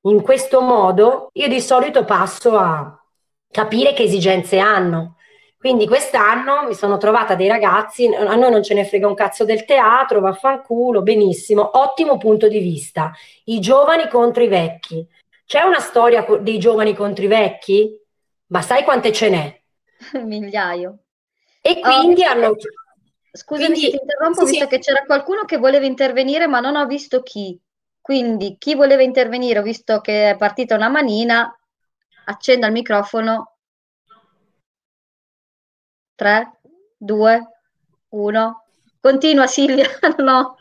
[0.02, 2.94] in questo modo, io di solito passo a
[3.50, 5.16] capire che esigenze hanno
[5.58, 9.44] quindi quest'anno mi sono trovata dei ragazzi, a noi non ce ne frega un cazzo
[9.44, 13.10] del teatro, vaffanculo, benissimo, ottimo punto di vista.
[13.46, 15.04] I giovani contro i vecchi.
[15.44, 18.00] C'è una storia dei giovani contro i vecchi?
[18.46, 19.60] Ma sai quante ce n'è?
[20.22, 20.98] Migliaio.
[21.60, 22.54] E quindi oh, hanno...
[23.32, 24.70] Scusami quindi, se ti interrompo, sì, visto sì.
[24.70, 27.60] che c'era qualcuno che voleva intervenire, ma non ho visto chi.
[28.00, 31.52] Quindi chi voleva intervenire, ho visto che è partita una manina,
[32.26, 33.57] accenda il microfono
[36.18, 36.50] 3,
[36.96, 37.48] 2,
[38.08, 38.64] 1.
[39.00, 39.86] Continua Silvia,
[40.18, 40.56] no.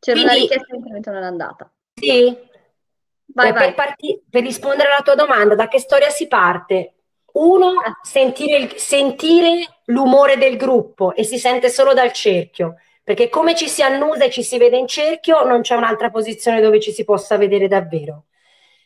[0.00, 1.72] C'era Quindi, una richiesta intervento non è andata.
[1.94, 2.36] Sì.
[3.26, 3.66] Vai, vai.
[3.66, 6.94] Per, parti- per, rispondere alla tua domanda, da che storia si parte?
[7.34, 7.96] Uno, ah.
[8.02, 13.68] sentire, il, sentire l'umore del gruppo e si sente solo dal cerchio, perché come ci
[13.68, 17.04] si annusa e ci si vede in cerchio, non c'è un'altra posizione dove ci si
[17.04, 18.24] possa vedere davvero.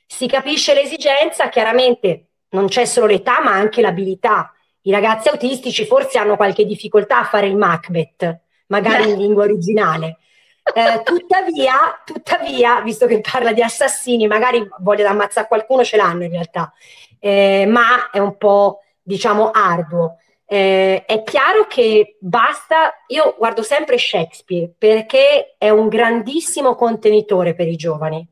[0.06, 4.52] Si capisce l'esigenza, chiaramente non c'è solo l'età, ma anche l'abilità
[4.88, 10.16] i ragazzi autistici forse hanno qualche difficoltà a fare il Macbeth, magari in lingua originale.
[10.62, 16.24] Eh, tuttavia, tuttavia, visto che parla di assassini, magari voglia di ammazzare qualcuno, ce l'hanno
[16.24, 16.72] in realtà,
[17.18, 20.16] eh, ma è un po', diciamo, arduo.
[20.46, 27.68] Eh, è chiaro che basta, io guardo sempre Shakespeare perché è un grandissimo contenitore per
[27.68, 28.26] i giovani.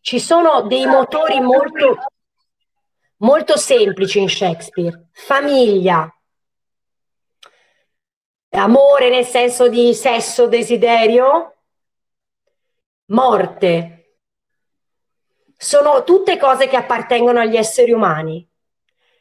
[0.00, 1.98] Ci sono dei motori molto,
[3.18, 5.08] molto semplici in Shakespeare.
[5.12, 6.10] Famiglia,
[8.50, 11.56] amore nel senso di sesso, desiderio,
[13.06, 13.92] morte.
[15.56, 18.46] Sono tutte cose che appartengono agli esseri umani.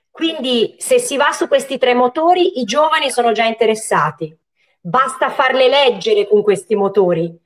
[0.09, 4.37] Quindi se si va su questi tre motori, i giovani sono già interessati.
[4.79, 7.37] Basta farle leggere con questi motori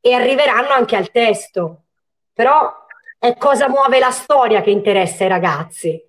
[0.00, 1.84] e arriveranno anche al testo.
[2.32, 2.85] Però
[3.18, 6.00] è cosa muove la storia che interessa ai ragazzi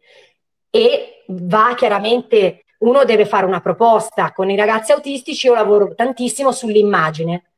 [0.69, 4.31] e va chiaramente, uno deve fare una proposta.
[4.31, 7.51] Con i ragazzi autistici io lavoro tantissimo sull'immagine.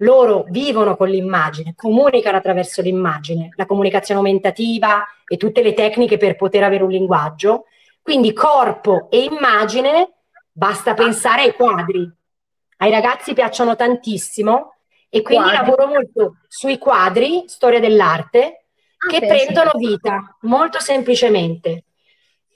[0.00, 6.36] Loro vivono con l'immagine, comunicano attraverso l'immagine, la comunicazione aumentativa e tutte le tecniche per
[6.36, 7.64] poter avere un linguaggio.
[8.02, 10.16] Quindi corpo e immagine,
[10.52, 12.08] basta pensare ai quadri.
[12.78, 14.74] Ai ragazzi piacciono tantissimo
[15.08, 15.64] e quindi quadri.
[15.64, 18.65] lavoro molto sui quadri, storia dell'arte,
[19.06, 21.84] Ah, che prendono vita molto semplicemente.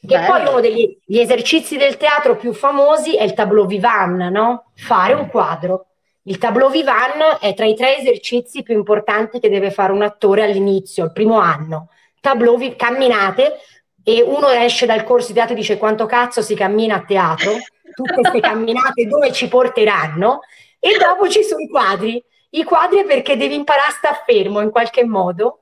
[0.00, 0.26] Che Bello.
[0.26, 4.70] poi uno degli esercizi del teatro più famosi è il tableau vivant, no?
[4.74, 5.86] Fare un quadro.
[6.22, 10.42] Il tableau vivant è tra i tre esercizi più importanti che deve fare un attore
[10.42, 11.88] all'inizio, il primo anno.
[12.20, 13.58] Tableau vi- camminate
[14.02, 17.52] e uno esce dal corso di teatro e dice quanto cazzo si cammina a teatro,
[17.94, 20.40] tutte queste camminate dove ci porteranno
[20.78, 22.22] e dopo ci sono i quadri.
[22.50, 25.59] I quadri è perché devi imparare a stare fermo in qualche modo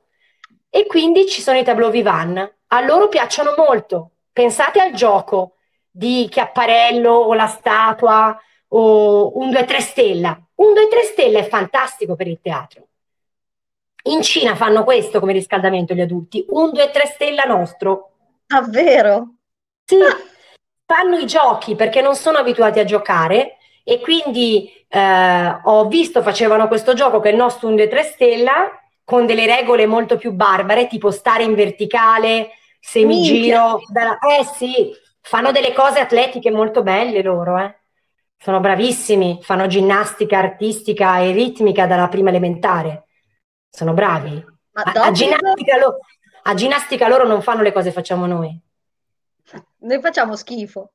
[0.70, 2.54] e quindi ci sono i tableau vivant.
[2.68, 4.10] A loro piacciono molto.
[4.32, 5.54] Pensate al gioco
[5.90, 10.40] di Chiapparello o la statua o un 2-3 stella.
[10.56, 12.86] Un 2-3 stella è fantastico per il teatro.
[14.04, 18.12] In Cina fanno questo come riscaldamento gli adulti, un 2-3 stella nostro.
[18.46, 19.34] Davvero?
[19.84, 19.96] Sì,
[20.84, 26.68] fanno i giochi perché non sono abituati a giocare e quindi eh, ho visto facevano
[26.68, 28.70] questo gioco che è il nostro un 2-3 stella
[29.08, 33.80] con delle regole molto più barbare, tipo stare in verticale, semigiro.
[33.90, 34.92] Da, eh sì,
[35.22, 37.74] fanno delle cose atletiche molto belle loro, eh.
[38.36, 43.06] Sono bravissimi, fanno ginnastica artistica e ritmica dalla prima elementare.
[43.70, 44.44] Sono bravi.
[44.72, 46.00] A, a, ginnastica lo,
[46.42, 48.60] a, ginnastica loro non fanno le cose che facciamo noi.
[49.78, 50.90] Noi facciamo schifo.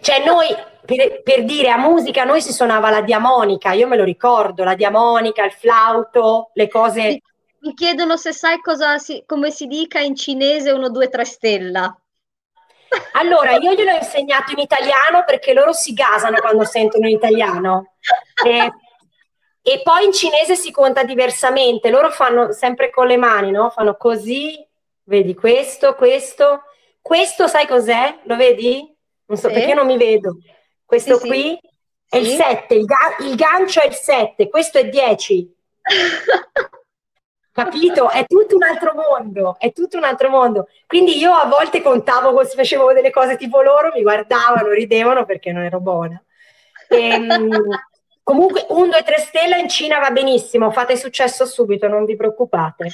[0.00, 0.48] Cioè noi,
[0.84, 4.74] per, per, dire a musica, noi si suonava la diamonica, io me lo ricordo, la
[4.74, 7.20] diamonica, il flauto, le cose
[7.64, 11.98] mi chiedono se sai cosa si, come si dica in cinese 1, 2, 3 stella.
[13.12, 17.94] Allora, io glielo ho insegnato in italiano perché loro si gasano quando sentono italiano.
[18.44, 18.72] E,
[19.62, 21.88] e, poi in cinese si conta diversamente.
[21.88, 23.70] Loro fanno sempre con le mani, no?
[23.70, 24.64] Fanno così,
[25.04, 26.64] vedi questo, questo.
[27.00, 28.20] questo sai cos'è?
[28.24, 28.94] Lo vedi?
[29.26, 29.54] Non so sì.
[29.54, 30.36] perché non mi vedo.
[30.84, 31.60] Questo sì, qui sì.
[32.10, 35.54] è il 7, il, ga- il gancio è il 7, questo è 10.
[37.54, 38.10] Capito?
[38.10, 40.66] È tutto un altro mondo, è tutto un altro mondo.
[40.88, 45.52] Quindi io a volte contavo, se facevo delle cose tipo loro, mi guardavano, ridevano perché
[45.52, 46.20] non ero buona.
[46.88, 47.48] E, ehm,
[48.24, 52.90] comunque, un, due, tre stelle in Cina va benissimo, fate successo subito, non vi preoccupate.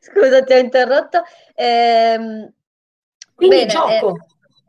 [0.00, 1.24] Scusa, ti ho interrotto.
[1.54, 2.54] Ehm,
[3.34, 4.16] quindi bene, il gioco.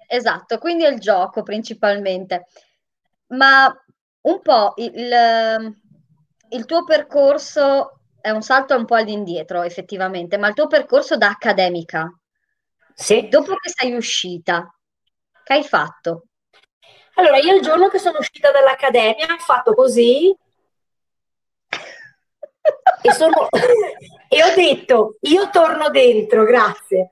[0.10, 2.48] Eh, esatto, quindi è il gioco principalmente.
[3.28, 3.74] Ma
[4.24, 5.78] un po' il
[6.50, 11.30] il tuo percorso è un salto un po' all'indietro, effettivamente, ma il tuo percorso da
[11.30, 12.12] accademica,
[12.94, 13.28] sì.
[13.28, 14.74] dopo che sei uscita,
[15.44, 16.24] che hai fatto?
[17.16, 20.36] Allora, io il giorno che sono uscita dall'accademia ho fatto così
[23.02, 23.48] e, sono...
[24.30, 27.12] e ho detto, io torno dentro, grazie.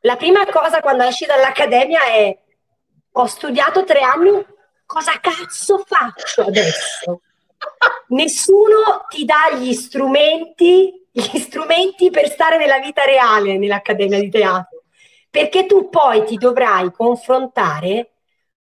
[0.00, 2.38] La prima cosa quando esci dall'accademia è,
[3.12, 4.44] ho studiato tre anni,
[4.84, 7.20] cosa cazzo faccio adesso?
[8.08, 14.84] Nessuno ti dà gli strumenti, gli strumenti per stare nella vita reale nell'Accademia di Teatro,
[15.30, 18.12] perché tu poi ti dovrai confrontare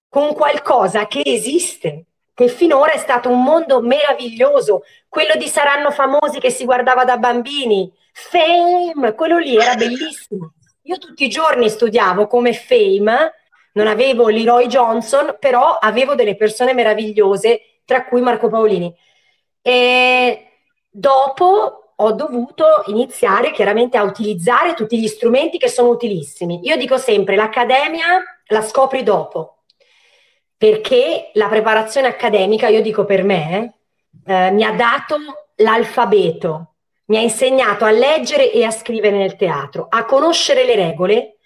[0.08, 6.38] con qualcosa che esiste, che finora è stato un mondo meraviglioso, quello di Saranno famosi
[6.40, 10.54] che si guardava da bambini, Fame, quello lì era bellissimo.
[10.82, 13.32] Io tutti i giorni studiavo come Fame,
[13.72, 18.94] non avevo Leroy Johnson, però avevo delle persone meravigliose tra cui Marco Paolini.
[19.66, 20.46] E
[20.88, 26.60] dopo ho dovuto iniziare chiaramente a utilizzare tutti gli strumenti che sono utilissimi.
[26.62, 29.64] Io dico sempre, l'accademia la scopri dopo,
[30.56, 33.78] perché la preparazione accademica, io dico per me,
[34.24, 35.16] eh, mi ha dato
[35.56, 36.74] l'alfabeto,
[37.06, 41.38] mi ha insegnato a leggere e a scrivere nel teatro, a conoscere le regole,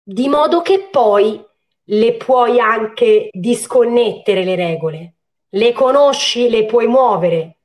[0.00, 1.44] di modo che poi
[1.86, 5.12] le puoi anche disconnettere le regole
[5.50, 7.56] le conosci, le puoi muovere.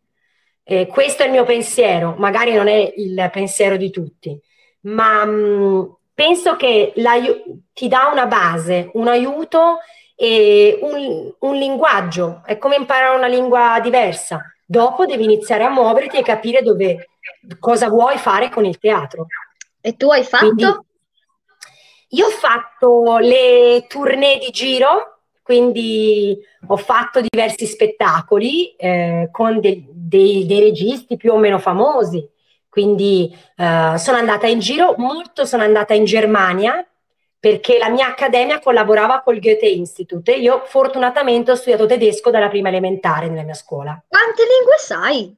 [0.63, 4.39] Eh, questo è il mio pensiero, magari non è il pensiero di tutti,
[4.81, 6.93] ma mh, mm, penso che
[7.73, 9.79] ti dà una base, un aiuto
[10.15, 14.41] e un, un linguaggio, è come imparare una lingua diversa.
[14.65, 17.09] Dopo devi iniziare a muoverti e capire dove,
[17.59, 19.27] cosa vuoi fare con il teatro.
[19.81, 20.45] E tu hai fatto?
[20.45, 20.77] Quindi,
[22.09, 25.12] io ho fatto le tournée di giro
[25.43, 32.27] quindi ho fatto diversi spettacoli eh, con de- dei, dei, registi più o meno famosi,
[32.69, 36.85] quindi eh, sono andata in giro, molto sono andata in Germania
[37.37, 42.47] perché la mia accademia collaborava col Goethe Institute e io fortunatamente ho studiato tedesco dalla
[42.47, 44.01] prima elementare nella mia scuola.
[44.07, 45.35] Quante lingue sai?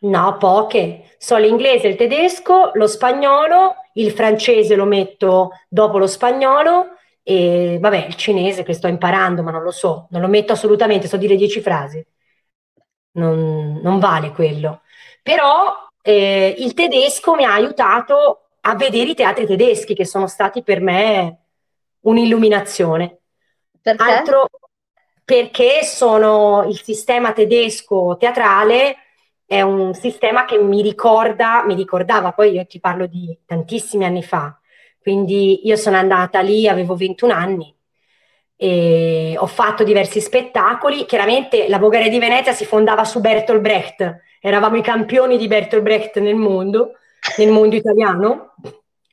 [0.00, 1.14] No, poche.
[1.16, 6.96] So l'inglese, il tedesco, lo spagnolo, il francese lo metto dopo lo spagnolo
[7.28, 11.08] e vabbè, il cinese che sto imparando, ma non lo so, non lo metto assolutamente,
[11.08, 12.02] so dire dieci frasi.
[13.12, 14.80] Non, non vale quello.
[15.22, 20.62] Però eh, il tedesco mi ha aiutato a vedere i teatri tedeschi, che sono stati
[20.62, 21.40] per me
[22.00, 23.18] un'illuminazione.
[23.78, 24.02] Perché?
[24.02, 24.48] Altro
[25.22, 28.96] perché sono il sistema tedesco teatrale
[29.44, 34.22] è un sistema che mi ricorda, mi ricordava, poi io ti parlo di tantissimi anni
[34.22, 34.57] fa,
[35.08, 37.74] quindi io sono andata lì, avevo 21 anni
[38.54, 41.06] e ho fatto diversi spettacoli.
[41.06, 45.82] Chiaramente la Bulgaria di Venezia si fondava su Bertolt Brecht, eravamo i campioni di Bertolt
[45.82, 46.98] Brecht nel mondo,
[47.38, 48.54] nel mondo italiano.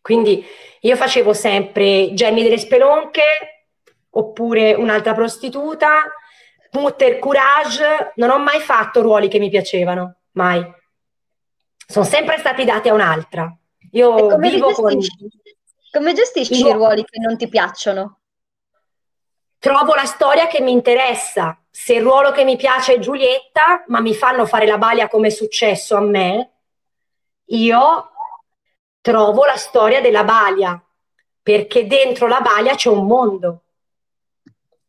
[0.02, 0.46] Quindi
[0.82, 3.24] io facevo sempre Jenny delle Spelonche
[4.10, 6.12] oppure un'altra prostituta,
[6.74, 10.62] Mutter Courage, non ho mai fatto ruoli che mi piacevano, mai.
[11.88, 13.50] Sono sempre stati dati a un'altra.
[13.92, 14.98] Io vivo con...
[15.96, 16.68] Come gestisci Io...
[16.68, 18.20] i ruoli che non ti piacciono?
[19.58, 21.58] Trovo la storia che mi interessa.
[21.72, 25.28] Se il ruolo che mi piace è Giulietta, ma mi fanno fare la balia come
[25.28, 26.52] è successo a me,
[27.46, 28.10] io
[29.00, 30.84] trovo la storia della balia,
[31.42, 33.62] perché dentro la balia c'è un mondo.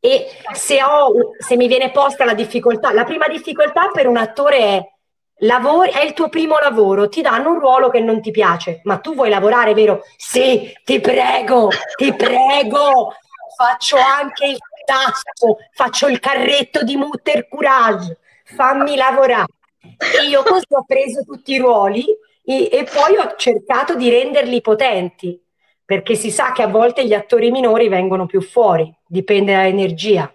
[0.00, 4.58] E se, ho, se mi viene posta la difficoltà, la prima difficoltà per un attore
[4.58, 4.92] è
[5.40, 8.98] Lavori, è il tuo primo lavoro, ti danno un ruolo che non ti piace, ma
[8.98, 10.02] tu vuoi lavorare, vero?
[10.16, 13.12] Sì, ti prego, ti prego,
[13.54, 19.52] faccio anche il tasto, faccio il carretto di Mutter Courage, fammi lavorare.
[19.98, 22.04] E io così ho preso tutti i ruoli
[22.42, 25.38] e, e poi ho cercato di renderli potenti,
[25.84, 30.34] perché si sa che a volte gli attori minori vengono più fuori, dipende dall'energia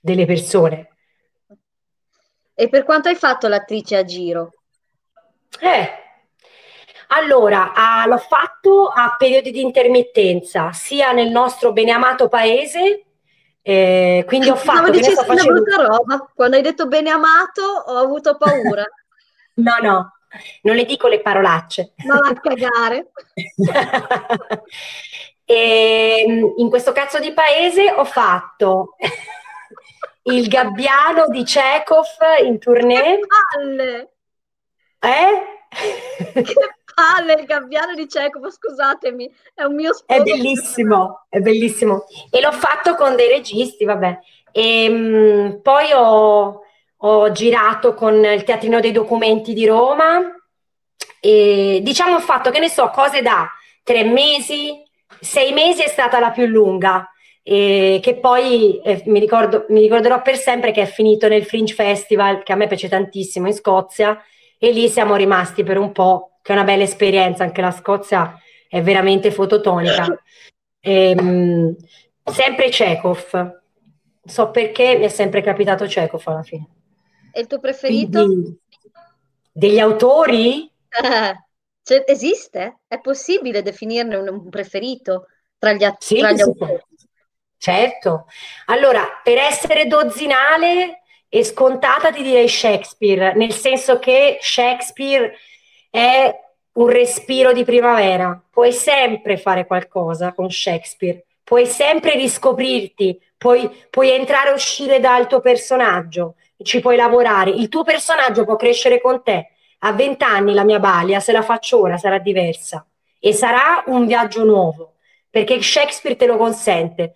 [0.00, 0.95] delle persone.
[2.58, 4.54] E per quanto hai fatto l'attrice a giro?
[5.60, 5.90] Eh,
[7.08, 13.04] Allora, ah, l'ho fatto a periodi di intermittenza, sia nel nostro beneamato paese,
[13.60, 14.90] eh, quindi ho fatto...
[14.90, 15.32] Che facendo...
[15.32, 18.84] una brutta roba, quando hai detto beneamato ho avuto paura.
[19.56, 20.12] no, no,
[20.62, 21.92] non le dico le parolacce.
[22.06, 23.10] Ma va a cagare.
[25.44, 28.96] e, ehm, in questo cazzo di paese ho fatto
[30.26, 32.06] il gabbiano di Chekhov
[32.44, 33.18] in tournée.
[33.20, 34.12] Che palle!
[34.98, 36.42] Eh?
[36.42, 36.54] Che
[36.94, 40.20] palle il gabbiano di Chekhov, scusatemi, è un mio sposo.
[40.20, 42.06] È bellissimo, è bellissimo.
[42.30, 44.18] E l'ho fatto con dei registi, vabbè.
[44.50, 46.62] E ehm, mh, poi ho,
[46.96, 50.22] ho girato con il Teatrino dei Documenti di Roma
[51.20, 53.48] e diciamo ho fatto, che ne so, cose da
[53.82, 54.82] tre mesi,
[55.20, 57.08] sei mesi è stata la più lunga
[57.48, 61.74] e che poi eh, mi, ricordo, mi ricorderò per sempre che è finito nel Fringe
[61.74, 64.20] Festival, che a me piace tantissimo in Scozia,
[64.58, 68.36] e lì siamo rimasti per un po', che è una bella esperienza, anche la Scozia
[68.68, 70.20] è veramente fototonica.
[70.80, 71.76] E, ehm, mh,
[72.32, 73.60] sempre Chekhov,
[74.24, 76.66] so perché mi è sempre capitato Chekhov alla fine.
[77.30, 78.24] E il tuo preferito?
[78.24, 78.58] Quindi,
[79.52, 80.68] degli autori?
[81.84, 82.78] cioè, esiste?
[82.88, 85.26] È possibile definirne un, un preferito
[85.58, 86.82] tra gli, att- sì, tra gli autori?
[87.58, 88.26] Certo.
[88.66, 95.34] Allora, per essere dozzinale e scontata ti direi Shakespeare, nel senso che Shakespeare
[95.90, 96.32] è
[96.72, 98.40] un respiro di primavera.
[98.50, 105.26] Puoi sempre fare qualcosa con Shakespeare, puoi sempre riscoprirti, puoi, puoi entrare e uscire dal
[105.26, 107.50] tuo personaggio, ci puoi lavorare.
[107.50, 109.50] Il tuo personaggio può crescere con te.
[109.80, 112.86] A vent'anni la mia balia, se la faccio ora, sarà diversa
[113.18, 114.94] e sarà un viaggio nuovo,
[115.28, 117.14] perché Shakespeare te lo consente.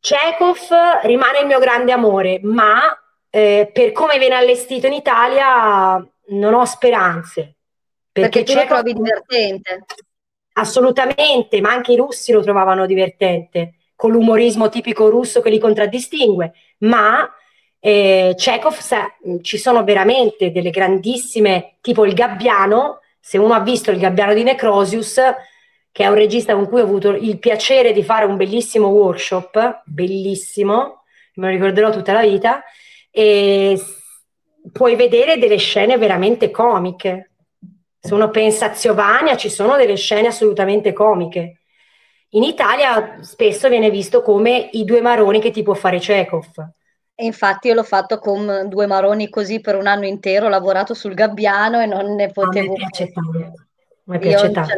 [0.00, 0.68] Chekhov
[1.02, 2.80] rimane il mio grande amore, ma
[3.28, 7.56] eh, per come viene allestito in Italia non ho speranze.
[8.10, 8.76] Perché, perché tu Chekhov...
[8.76, 9.84] lo trovi divertente.
[10.54, 16.52] Assolutamente, ma anche i russi lo trovavano divertente, con l'umorismo tipico russo che li contraddistingue,
[16.78, 17.30] ma
[17.78, 23.90] eh, Chekhov sa, ci sono veramente delle grandissime, tipo il Gabbiano, se uno ha visto
[23.90, 25.20] il Gabbiano di Necrosius,
[25.92, 29.82] che è un regista con cui ho avuto il piacere di fare un bellissimo workshop,
[29.84, 31.02] bellissimo,
[31.34, 32.62] me lo ricorderò tutta la vita,
[33.10, 33.80] e
[34.72, 37.30] puoi vedere delle scene veramente comiche.
[37.98, 41.60] Se uno pensa a Ziovania, ci sono delle scene assolutamente comiche.
[42.30, 46.68] In Italia spesso viene visto come i due maroni che ti può fare Chekhov.
[47.14, 50.94] E infatti io l'ho fatto con due maroni così per un anno intero, ho lavorato
[50.94, 52.72] sul gabbiano e non ne potevo...
[52.72, 53.52] A me piace tanto.
[54.04, 54.72] Mi piace tanto.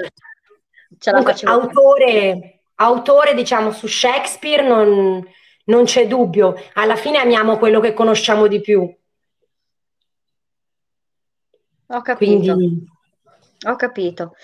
[0.99, 5.24] Ce, ce Comunque, autore, autore, diciamo, su Shakespeare non,
[5.64, 6.55] non c'è dubbio.
[6.74, 8.80] Alla fine amiamo quello che conosciamo di più.
[11.86, 12.55] Ho capito.
[12.55, 12.86] Quindi,
[13.66, 14.34] Ho capito.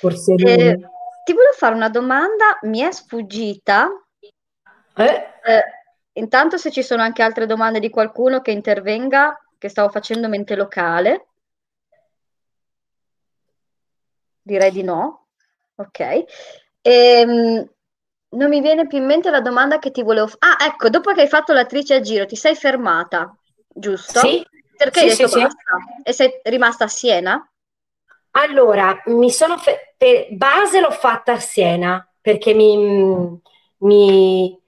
[0.00, 0.78] Forse eh,
[1.24, 3.88] ti volevo fare una domanda, mi è sfuggita.
[4.96, 5.04] Eh?
[5.04, 5.62] Eh,
[6.14, 10.56] intanto se ci sono anche altre domande di qualcuno che intervenga, che stavo facendo mente
[10.56, 11.28] locale.
[14.42, 15.25] Direi di no.
[15.76, 16.24] Ok.
[16.82, 17.68] Ehm,
[18.28, 20.38] non mi viene più in mente la domanda che ti volevo fare.
[20.40, 23.34] Ah, ecco, dopo che hai fatto l'attrice a giro, ti sei fermata,
[23.66, 24.20] giusto?
[24.20, 24.44] Sì.
[24.76, 25.60] Perché sì, hai detto sì, basta?
[25.96, 26.02] Sì.
[26.02, 27.50] E sei rimasta a Siena?
[28.32, 32.76] Allora, mi sono fe- per base l'ho fatta a Siena perché mi,
[33.78, 34.60] mi,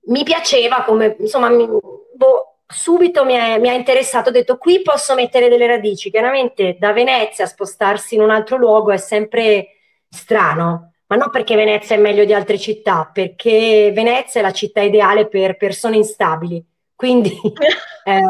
[0.00, 4.82] mi piaceva come, insomma, mi, boh, subito mi, è, mi ha interessato, ho detto qui
[4.82, 6.10] posso mettere delle radici.
[6.10, 9.75] Chiaramente da Venezia spostarsi in un altro luogo è sempre
[10.08, 14.80] strano, ma non perché Venezia è meglio di altre città, perché Venezia è la città
[14.80, 16.64] ideale per persone instabili.
[16.94, 17.30] Quindi
[18.04, 18.22] eh,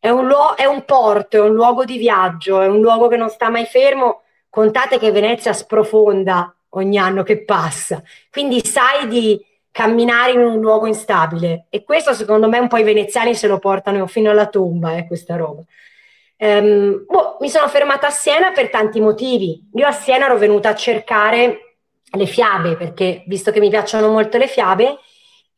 [0.00, 3.16] è, un luogo, è un porto, è un luogo di viaggio, è un luogo che
[3.16, 4.22] non sta mai fermo.
[4.48, 10.86] Contate che Venezia sprofonda ogni anno che passa, quindi sai di camminare in un luogo
[10.86, 14.96] instabile e questo secondo me un po' i veneziani se lo portano fino alla tomba,
[14.96, 15.62] eh, questa roba.
[16.38, 19.68] Um, boh, mi sono fermata a Siena per tanti motivi.
[19.74, 21.76] Io a Siena ero venuta a cercare
[22.10, 24.98] le fiabe perché, visto che mi piacciono molto le fiabe,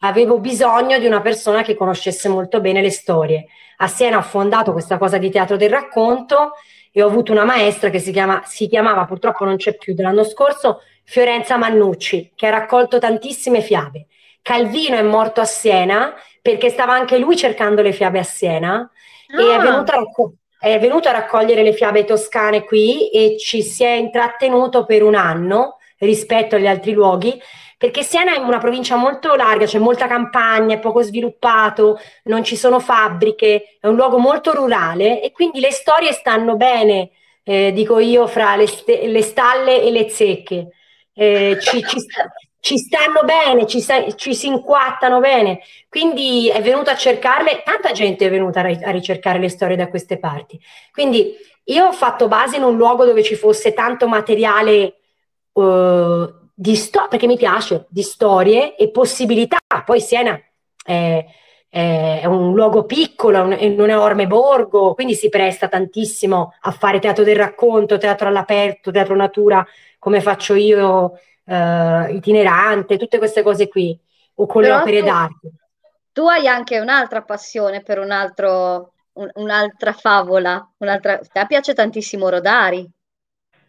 [0.00, 3.46] avevo bisogno di una persona che conoscesse molto bene le storie.
[3.78, 6.52] A Siena ho fondato questa cosa di teatro del racconto
[6.92, 10.24] e ho avuto una maestra che si, chiama, si chiamava, purtroppo non c'è più, dell'anno
[10.24, 14.06] scorso, Fiorenza Mannucci, che ha raccolto tantissime fiabe.
[14.42, 18.90] Calvino è morto a Siena perché stava anche lui cercando le fiabe a Siena
[19.28, 19.42] ah.
[19.42, 23.84] e è venuto, racco- è venuto, a raccogliere le fiabe toscane qui e ci si
[23.84, 27.40] è intrattenuto per un anno rispetto agli altri luoghi
[27.78, 32.56] perché Siena è una provincia molto larga, c'è molta campagna, è poco sviluppato, non ci
[32.56, 37.10] sono fabbriche, è un luogo molto rurale e quindi le storie stanno bene
[37.48, 40.68] eh, dico io, fra le, st- le, stalle e le zecche.
[41.14, 41.98] Eh, ci, ci,
[42.60, 43.84] ci, stanno bene, ci,
[44.16, 45.60] ci, si inquattano bene.
[45.88, 50.18] Quindi è venuto a cercarle, tanta gente è venuta a, ricercare le storie da queste
[50.18, 50.60] parti.
[50.92, 51.34] Quindi
[51.64, 54.96] io ho fatto base in un luogo dove ci fosse tanto materiale
[55.52, 59.58] uh, di storie, perché mi piace, di storie e possibilità.
[59.84, 60.40] Poi Siena
[60.82, 61.24] è,
[61.70, 67.24] è un luogo piccolo, un, un enorme borgo, quindi si presta tantissimo a fare teatro
[67.24, 69.64] del racconto, teatro all'aperto, teatro natura,
[69.98, 73.98] come faccio io, uh, itinerante, tutte queste cose qui,
[74.34, 75.50] o con Però le opere tu, d'arte.
[76.12, 81.18] Tu hai anche un'altra passione per un altro un, un'altra favola, un'altra...
[81.18, 82.88] te piace tantissimo Rodari?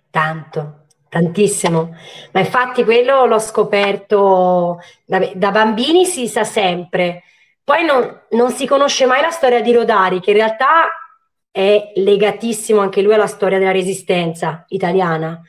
[0.09, 1.95] Tanto, tantissimo.
[2.31, 7.23] Ma infatti quello l'ho scoperto da, da bambini, si sa sempre.
[7.63, 10.87] Poi non, non, si conosce mai la storia di Rodari, che in realtà
[11.51, 15.41] è legatissimo anche lui alla storia della resistenza italiana.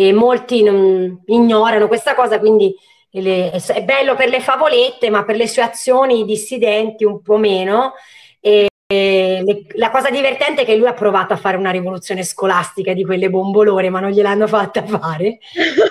[0.00, 2.74] E molti non, ignorano questa cosa, quindi
[3.10, 7.92] le, è bello per le favolette, ma per le sue azioni dissidenti un po' meno.
[8.40, 12.94] E, le, la cosa divertente è che lui ha provato a fare una rivoluzione scolastica
[12.94, 15.38] di quelle bombolore, ma non gliel'hanno fatta fare.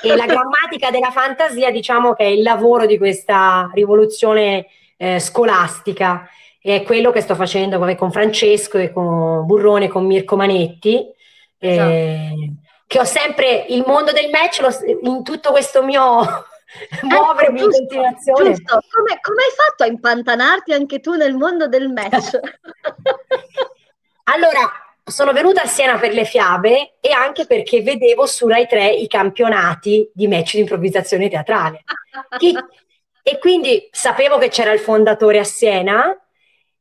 [0.01, 4.65] e la grammatica della fantasia, diciamo che è il lavoro di questa rivoluzione
[4.97, 6.27] eh, scolastica.
[6.59, 11.05] E è quello che sto facendo con Francesco e con Burrone, con Mirko Manetti.
[11.59, 11.91] Esatto.
[11.91, 12.53] Eh,
[12.89, 16.25] che ho sempre il mondo del match lo, in tutto questo mio
[17.03, 18.53] muovermi ecco, in continuazione.
[18.55, 18.83] Giusto.
[18.91, 22.31] Come, come, hai fatto a impantanarti anche tu nel mondo del match?
[24.23, 24.71] allora,
[25.03, 29.07] sono venuta a Siena per le fiabe e anche perché vedevo su Rai 3 i
[29.07, 31.83] campionati di match di improvvisazione teatrale.
[32.39, 32.57] Chi,
[33.21, 36.19] e quindi sapevo che c'era il fondatore a Siena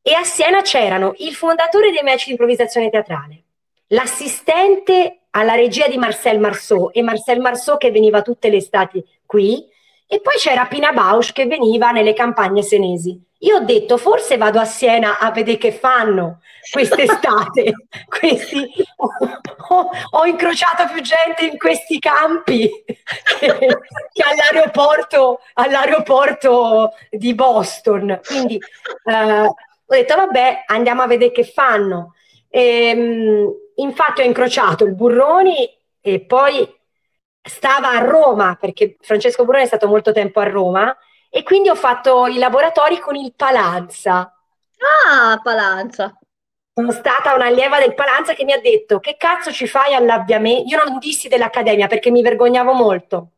[0.01, 3.43] e a Siena c'erano il fondatore dei match di improvvisazione teatrale,
[3.89, 9.67] l'assistente alla regia di Marcel Marceau e Marcel Marceau che veniva tutte le estati qui
[10.11, 13.21] e poi c'era Pina Bausch che veniva nelle campagne senesi.
[13.41, 16.41] Io ho detto, forse vado a Siena a vedere che fanno
[16.73, 17.73] quest'estate.
[18.09, 19.09] questi, ho,
[19.69, 23.57] ho, ho, incrociato più gente in questi campi che,
[24.13, 28.19] che all'aeroporto, all'aeroporto, di Boston.
[28.27, 28.59] Quindi
[29.05, 29.55] eh, ho
[29.87, 32.15] detto, vabbè, andiamo a vedere che fanno.
[32.49, 35.69] E, ehm, infatti ho incrociato il Burroni
[36.01, 36.67] e poi
[37.43, 40.97] stava a Roma, perché Francesco Burone è stato molto tempo a Roma,
[41.31, 44.33] e quindi ho fatto i laboratori con il Palanza.
[45.09, 46.19] Ah, Palanza.
[46.73, 50.69] Sono stata un'allieva del Palanza che mi ha detto che cazzo ci fai all'avviamento?
[50.69, 53.31] Io non dissi dell'accademia perché mi vergognavo molto.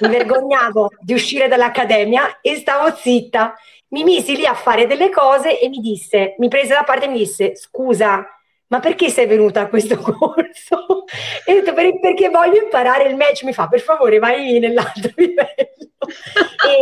[0.00, 3.54] Mi vergognavo di uscire dall'accademia e stavo zitta.
[3.88, 7.08] Mi misi lì a fare delle cose e mi disse, mi prese da parte e
[7.08, 8.26] mi disse, scusa,
[8.68, 11.04] ma perché sei venuta a questo corso?
[11.44, 13.42] E ho detto, perché voglio imparare il match.
[13.44, 15.46] Mi fa, per favore, vai nell'altro livello.
[15.56, 16.80] e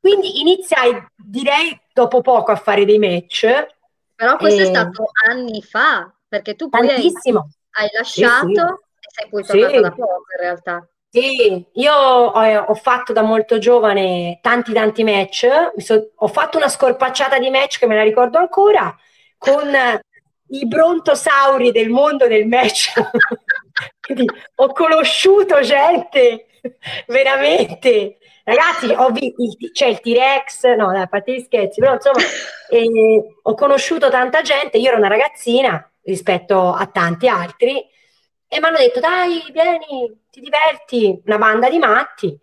[0.00, 3.46] quindi iniziai, direi, dopo poco a fare dei match.
[4.14, 4.64] Però questo e...
[4.64, 7.12] è stato anni fa, perché tu poi hai,
[7.70, 8.60] hai, lasciato sì, sì.
[8.60, 9.80] e sei poi tornato sì.
[9.80, 10.88] da poco in realtà.
[11.10, 16.68] Sì, io ho, ho, fatto da molto giovane tanti tanti match, so, ho fatto una
[16.68, 18.94] scorpacciata di match che me la ricordo ancora,
[19.38, 19.70] con
[20.50, 22.92] i brontosauri del mondo del match.
[24.00, 24.26] Quindi
[24.56, 26.46] ho conosciuto gente
[27.06, 28.18] veramente.
[28.44, 32.20] Ragazzi, ho visto, c'è il T-Rex, no, a parte gli scherzi, però insomma,
[32.70, 34.78] eh, ho conosciuto tanta gente.
[34.78, 37.76] Io ero una ragazzina rispetto a tanti altri
[38.48, 42.38] e mi hanno detto: Dai, vieni, ti diverti, una banda di matti.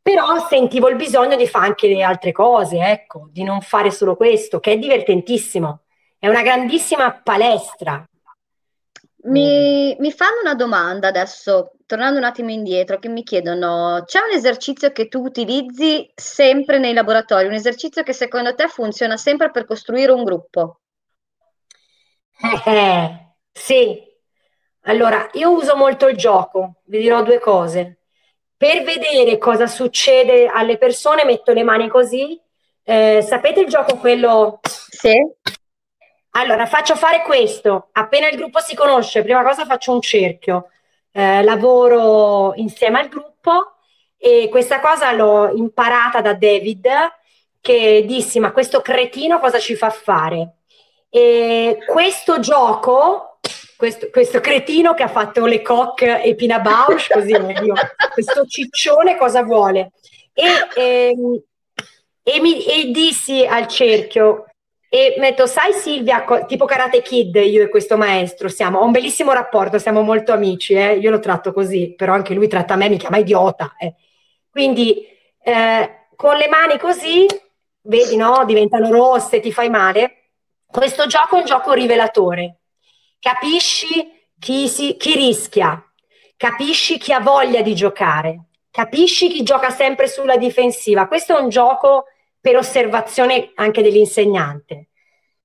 [0.00, 4.16] Però sentivo il bisogno di fare anche le altre cose, ecco, di non fare solo
[4.16, 5.83] questo, che è divertentissimo.
[6.24, 8.02] È una grandissima palestra.
[9.24, 14.34] Mi, mi, fanno una domanda adesso, tornando un attimo indietro, che mi chiedono, c'è un
[14.34, 19.66] esercizio che tu utilizzi sempre nei laboratori, un esercizio che secondo te funziona sempre per
[19.66, 20.80] costruire un gruppo?
[22.64, 24.02] Eh, eh, sì,
[24.84, 27.98] allora io uso molto il gioco, vi dirò due cose.
[28.56, 32.40] Per vedere cosa succede alle persone metto le mani così,
[32.82, 34.60] eh, sapete il gioco quello...
[34.62, 35.20] Sì
[36.36, 37.88] allora, faccio fare questo.
[37.92, 40.68] Appena il gruppo si conosce, prima cosa faccio un cerchio.
[41.12, 43.74] Eh, lavoro insieme al gruppo
[44.18, 46.88] e questa cosa l'ho imparata da David
[47.60, 50.56] che dissi ma questo cretino cosa ci fa fare?
[51.08, 53.38] E questo gioco,
[53.76, 57.74] questo, questo cretino che ha fatto le coque e Pina Bausch, così io,
[58.12, 59.92] questo ciccione cosa vuole?
[60.32, 61.42] E, ehm,
[62.24, 64.46] e, mi, e dissi al cerchio
[64.94, 69.32] e metto, sai Silvia, tipo Karate Kid, io e questo maestro siamo, ho un bellissimo
[69.32, 70.94] rapporto, siamo molto amici, eh?
[70.98, 73.74] io lo tratto così, però anche lui tratta me, mi chiama idiota.
[73.76, 73.94] Eh.
[74.48, 75.04] Quindi
[75.42, 77.26] eh, con le mani così,
[77.80, 78.44] vedi, no?
[78.46, 80.28] Diventano rosse, ti fai male.
[80.64, 82.58] Questo gioco è un gioco rivelatore.
[83.18, 85.84] Capisci chi, si, chi rischia,
[86.36, 91.08] capisci chi ha voglia di giocare, capisci chi gioca sempre sulla difensiva.
[91.08, 92.04] Questo è un gioco
[92.44, 94.88] per osservazione anche dell'insegnante.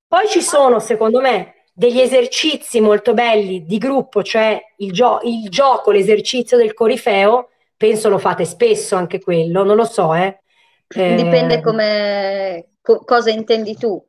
[0.05, 5.47] Poi ci sono, secondo me, degli esercizi molto belli di gruppo, cioè il, gio- il
[5.47, 10.41] gioco, l'esercizio del corifeo, penso lo fate spesso anche quello, non lo so, eh.
[10.89, 14.05] eh Dipende come co- cosa intendi tu.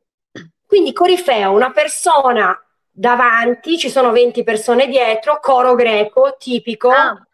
[0.67, 2.61] Quindi corifeo, una persona
[2.91, 7.25] davanti, ci sono 20 persone dietro, coro greco tipico, ah.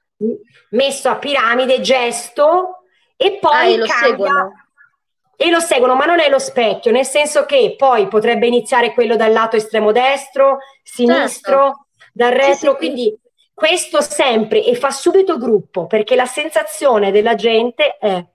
[0.69, 2.83] messo a piramide, gesto
[3.15, 4.66] e poi ah, e lo cambia, seguono.
[5.39, 9.15] E lo seguono, ma non è lo specchio, nel senso che poi potrebbe iniziare quello
[9.15, 11.87] dal lato estremo destro, sinistro, certo.
[12.11, 12.75] dal retro, sì, sì.
[12.75, 13.19] quindi
[13.53, 18.25] questo sempre e fa subito gruppo, perché la sensazione della gente è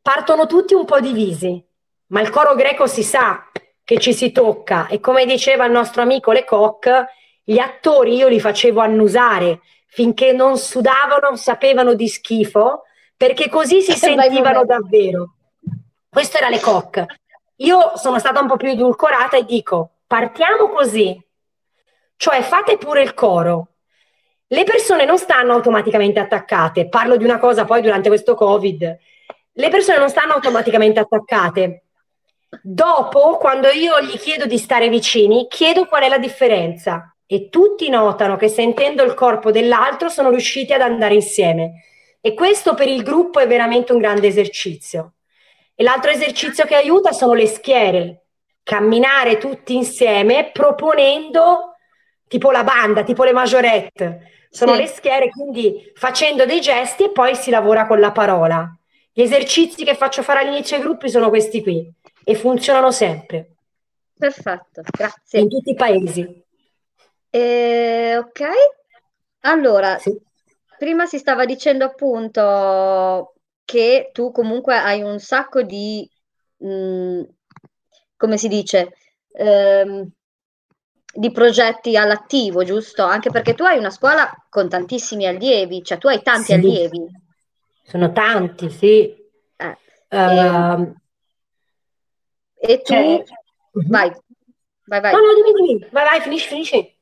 [0.00, 1.60] partono tutti un po' divisi,
[2.08, 3.48] ma il coro greco si sa
[3.82, 7.04] che ci si tocca e come diceva il nostro amico Lecoq,
[7.42, 12.82] gli attori io li facevo annusare finché non sudavano, sapevano di schifo,
[13.16, 15.35] perché così si sentivano davvero.
[16.16, 17.04] Questo era le coc.
[17.56, 21.14] Io sono stata un po' più edulcorata e dico, partiamo così,
[22.16, 23.74] cioè fate pure il coro.
[24.46, 28.98] Le persone non stanno automaticamente attaccate, parlo di una cosa poi durante questo Covid,
[29.52, 31.82] le persone non stanno automaticamente attaccate.
[32.62, 37.90] Dopo, quando io gli chiedo di stare vicini, chiedo qual è la differenza e tutti
[37.90, 41.84] notano che sentendo il corpo dell'altro sono riusciti ad andare insieme.
[42.22, 45.10] E questo per il gruppo è veramente un grande esercizio.
[45.78, 48.28] E l'altro esercizio che aiuta sono le schiere,
[48.62, 51.76] camminare tutti insieme proponendo
[52.26, 54.30] tipo la banda, tipo le majorette.
[54.48, 54.80] Sono sì.
[54.80, 58.74] le schiere, quindi facendo dei gesti e poi si lavora con la parola.
[59.12, 61.92] Gli esercizi che faccio fare all'inizio ai gruppi sono questi qui
[62.24, 63.56] e funzionano sempre.
[64.18, 65.40] Perfetto, grazie.
[65.40, 66.44] In tutti i paesi.
[67.28, 68.42] Eh, ok,
[69.40, 70.18] allora, sì.
[70.78, 73.35] prima si stava dicendo appunto
[73.66, 76.08] che tu comunque hai un sacco di,
[76.58, 77.22] mh, mm,
[78.16, 78.94] come si dice,
[79.32, 80.08] ehm,
[81.12, 83.02] di progetti all'attivo, giusto?
[83.02, 86.52] Anche perché tu hai una scuola con tantissimi allievi, cioè tu hai tanti sì.
[86.52, 87.06] allievi.
[87.82, 89.14] Sono tanti, sì.
[89.56, 89.78] Eh,
[90.10, 90.94] uh,
[92.54, 92.92] e, e, tu...
[92.92, 93.24] Cioè...
[93.88, 94.10] Vai,
[94.84, 95.12] vai, vai.
[95.12, 95.88] No, no, dimmi, dimmi.
[95.90, 96.98] Vai, vai, finisci, finisci.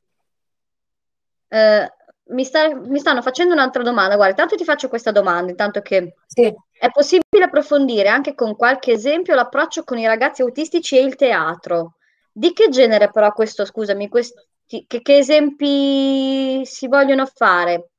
[1.49, 1.87] Uh,
[2.27, 4.15] mi, sta, mi, stanno facendo un'altra domanda.
[4.15, 6.53] Guarda, intanto ti faccio questa domanda, intanto che sì.
[6.71, 11.97] è possibile approfondire anche con qualche esempio l'approccio con i ragazzi autistici e il teatro.
[12.31, 17.91] Di che genere però questo, scusami, questi, che, che esempi si vogliono fare?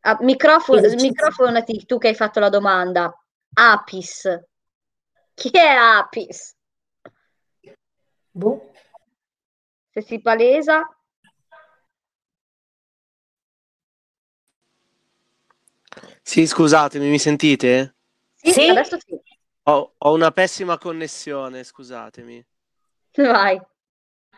[0.00, 3.12] Ah, microfono, microfonati tu che hai fatto la domanda.
[3.54, 4.40] Apis.
[5.34, 6.54] Chi è Apis?
[8.30, 8.70] Boh.
[9.90, 10.88] Se si palesa.
[16.30, 17.96] Sì, scusatemi, mi sentite?
[18.36, 18.68] Sì, sì.
[18.68, 19.20] adesso sì.
[19.64, 22.46] Ho, ho, una pessima connessione, scusatemi.
[23.16, 23.60] Vai.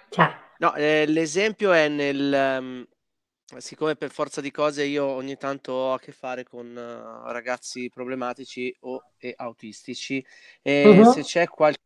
[0.08, 0.32] Ciao.
[0.56, 2.56] No, eh, l'esempio è nel...
[2.58, 2.88] Um,
[3.58, 7.90] siccome per forza di cose io ogni tanto ho a che fare con uh, ragazzi
[7.92, 10.24] problematici o e autistici
[10.62, 11.12] e uh-huh.
[11.12, 11.82] se c'è qualche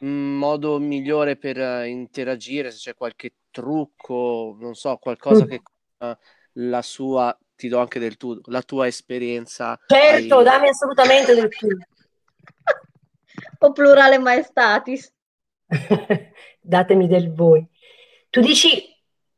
[0.00, 5.48] modo migliore per uh, interagire, se c'è qualche trucco, non so, qualcosa uh-huh.
[5.48, 5.62] che
[5.98, 6.16] uh,
[6.54, 9.78] la sua ti do anche del tu, la tua esperienza.
[9.84, 10.44] Certo, hai...
[10.44, 11.66] dammi assolutamente del tu.
[13.58, 15.12] o plurale maestatis.
[16.60, 17.66] Datemi del voi.
[18.30, 18.80] Tu dici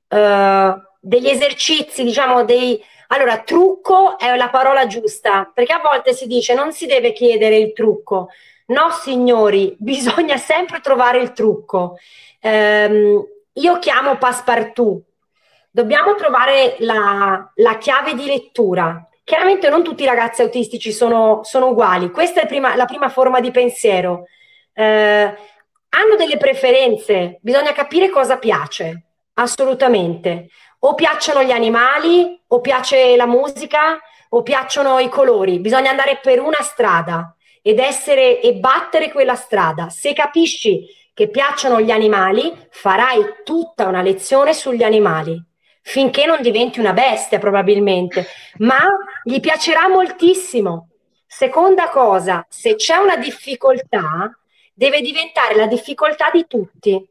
[0.08, 2.78] uh, degli esercizi, diciamo, dei...
[3.08, 7.56] Allora, trucco è la parola giusta, perché a volte si dice non si deve chiedere
[7.56, 8.28] il trucco.
[8.66, 11.96] No, signori, bisogna sempre trovare il trucco.
[12.42, 15.04] Um, io chiamo passepartout,
[15.70, 19.08] dobbiamo trovare la, la chiave di lettura.
[19.22, 23.40] Chiaramente non tutti i ragazzi autistici sono, sono uguali, questa è prima, la prima forma
[23.40, 24.24] di pensiero.
[24.72, 25.34] Eh,
[25.92, 29.04] hanno delle preferenze, bisogna capire cosa piace,
[29.34, 30.48] assolutamente.
[30.80, 34.00] O piacciono gli animali, o piace la musica,
[34.30, 35.60] o piacciono i colori.
[35.60, 39.90] Bisogna andare per una strada ed essere e battere quella strada.
[39.90, 45.48] Se capisci che piacciono gli animali, farai tutta una lezione sugli animali
[45.82, 48.26] finché non diventi una bestia probabilmente,
[48.58, 48.78] ma
[49.22, 50.88] gli piacerà moltissimo.
[51.26, 54.36] Seconda cosa, se c'è una difficoltà,
[54.72, 57.08] deve diventare la difficoltà di tutti.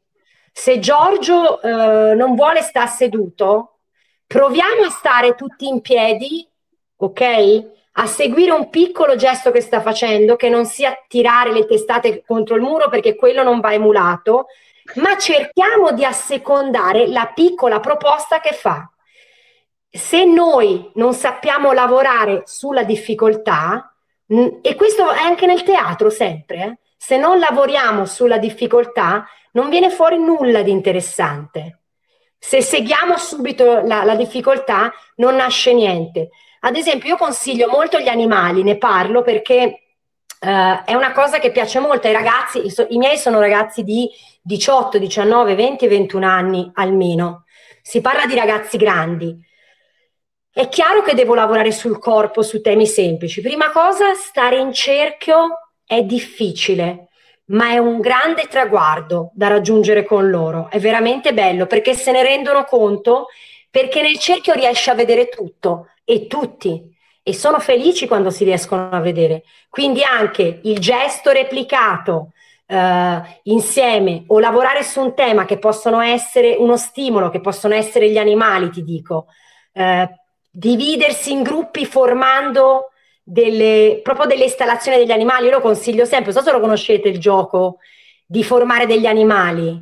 [0.52, 3.80] Se Giorgio eh, non vuole stare seduto,
[4.28, 6.48] proviamo a stare tutti in piedi,
[6.98, 7.78] ok?
[7.94, 12.56] A seguire un piccolo gesto che sta facendo, che non sia tirare le testate contro
[12.56, 14.48] il muro perché quello non va emulato,
[14.96, 18.90] ma cerchiamo di assecondare la piccola proposta che fa.
[19.90, 23.94] Se noi non sappiamo lavorare sulla difficoltà,
[24.62, 29.90] e questo è anche nel teatro sempre, eh, se non lavoriamo sulla difficoltà, non viene
[29.90, 31.80] fuori nulla di interessante.
[32.38, 36.30] Se seguiamo subito la, la difficoltà, non nasce niente.
[36.62, 39.89] Ad esempio, io consiglio molto gli animali, ne parlo perché
[40.40, 43.84] Uh, è una cosa che piace molto ai ragazzi, i, so, i, miei sono ragazzi
[43.84, 44.10] di
[44.42, 47.44] 18, 19, 20 e 21 anni almeno.
[47.82, 49.38] Si parla di ragazzi grandi.
[50.52, 53.42] È chiaro che devo lavorare sul corpo, su temi semplici.
[53.42, 57.10] Prima cosa, stare in cerchio è difficile,
[57.48, 60.70] ma è un grande traguardo da raggiungere con loro.
[60.70, 63.28] È veramente bello perché se ne rendono conto,
[63.70, 66.98] perché nel cerchio riesci a vedere tutto e tutti
[67.30, 69.44] e sono felici quando si riescono a vedere.
[69.70, 72.32] Quindi anche il gesto replicato
[72.66, 78.10] eh, insieme o lavorare su un tema che possono essere uno stimolo, che possono essere
[78.10, 79.28] gli animali, ti dico,
[79.74, 80.10] eh,
[80.50, 82.90] dividersi in gruppi formando
[83.22, 85.46] delle, proprio delle installazioni degli animali.
[85.46, 87.78] Io lo consiglio sempre, non so se lo conoscete il gioco
[88.26, 89.80] di formare degli animali.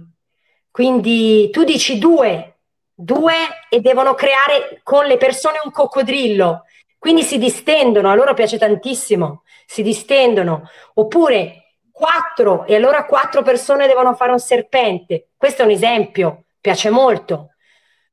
[0.70, 2.58] Quindi tu dici due,
[2.94, 3.36] due
[3.70, 6.64] e devono creare con le persone un coccodrillo
[6.98, 10.70] quindi si distendono, a loro piace tantissimo, si distendono.
[10.96, 15.30] Oppure quattro, e allora quattro persone devono fare un serpente.
[15.38, 17.52] Questo è un esempio, piace molto.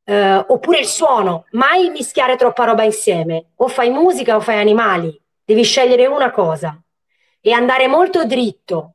[0.05, 3.53] Uh, oppure il suono, mai mischiare troppa roba insieme.
[3.57, 6.79] O fai musica o fai animali, devi scegliere una cosa
[7.41, 8.95] e andare molto dritto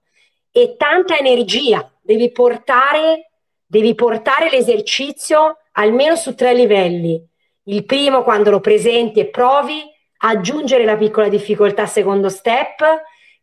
[0.51, 1.91] e tanta energia.
[2.01, 3.31] Devi portare,
[3.65, 7.28] devi portare l'esercizio almeno su tre livelli
[7.69, 9.83] il primo, quando lo presenti e provi,
[10.17, 12.83] aggiungere la piccola difficoltà secondo step.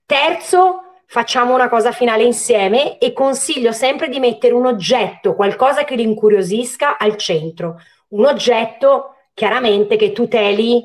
[0.04, 5.94] Terzo, facciamo una cosa finale insieme e consiglio sempre di mettere un oggetto, qualcosa che
[5.94, 7.80] li incuriosisca al centro.
[8.08, 10.82] Un oggetto chiaramente che tuteli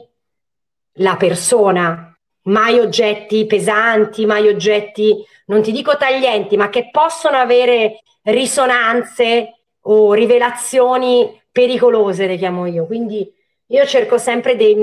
[0.95, 5.15] la persona, mai oggetti pesanti, mai oggetti,
[5.47, 12.85] non ti dico taglienti, ma che possono avere risonanze o rivelazioni pericolose, le chiamo io.
[12.85, 13.31] Quindi
[13.67, 14.75] io cerco sempre di,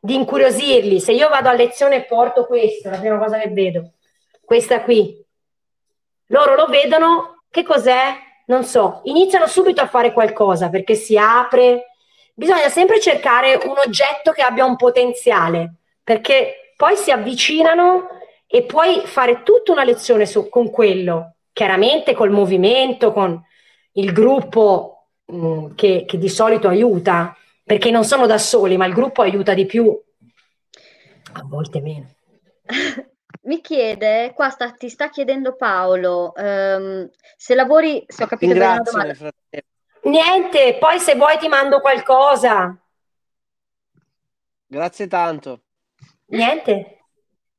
[0.00, 1.00] di incuriosirli.
[1.00, 3.92] Se io vado a lezione e porto questo, la prima cosa che vedo,
[4.44, 5.18] questa qui,
[6.26, 8.14] loro lo vedono, che cos'è?
[8.46, 11.92] Non so, iniziano subito a fare qualcosa perché si apre.
[12.34, 18.08] Bisogna sempre cercare un oggetto che abbia un potenziale, perché poi si avvicinano
[18.46, 23.40] e puoi fare tutta una lezione su, con quello, chiaramente col movimento, con
[23.92, 28.94] il gruppo Mm, che, che di solito aiuta, perché non sono da soli, ma il
[28.94, 29.96] gruppo aiuta di più,
[31.34, 32.08] a volte meno.
[33.44, 38.66] Mi chiede, qua sta, ti sta chiedendo Paolo, um, se lavori, se ho capito bene
[38.66, 39.32] la domanda.
[40.02, 42.76] Niente, poi se vuoi ti mando qualcosa.
[44.66, 45.62] Grazie tanto.
[46.26, 47.01] Niente.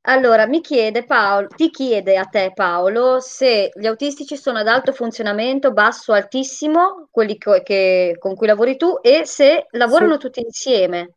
[0.06, 4.92] Allora, mi chiede Paolo, ti chiede a te Paolo se gli autistici sono ad alto
[4.92, 10.18] funzionamento, basso, altissimo, quelli che, che, con cui lavori tu, e se lavorano sì.
[10.18, 11.14] tutti insieme.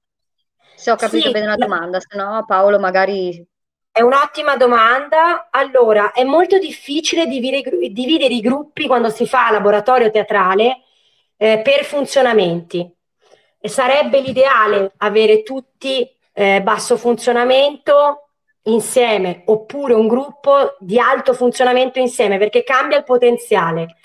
[0.73, 1.31] Se ho capito sì.
[1.33, 3.45] bene la domanda, se no Paolo magari...
[3.91, 5.47] È un'ottima domanda.
[5.49, 10.83] Allora, è molto difficile dividere, dividere i gruppi quando si fa laboratorio teatrale
[11.35, 12.89] eh, per funzionamenti.
[13.59, 18.26] E sarebbe l'ideale avere tutti eh, basso funzionamento,
[18.67, 23.97] insieme oppure un gruppo di alto funzionamento insieme perché cambia il potenziale.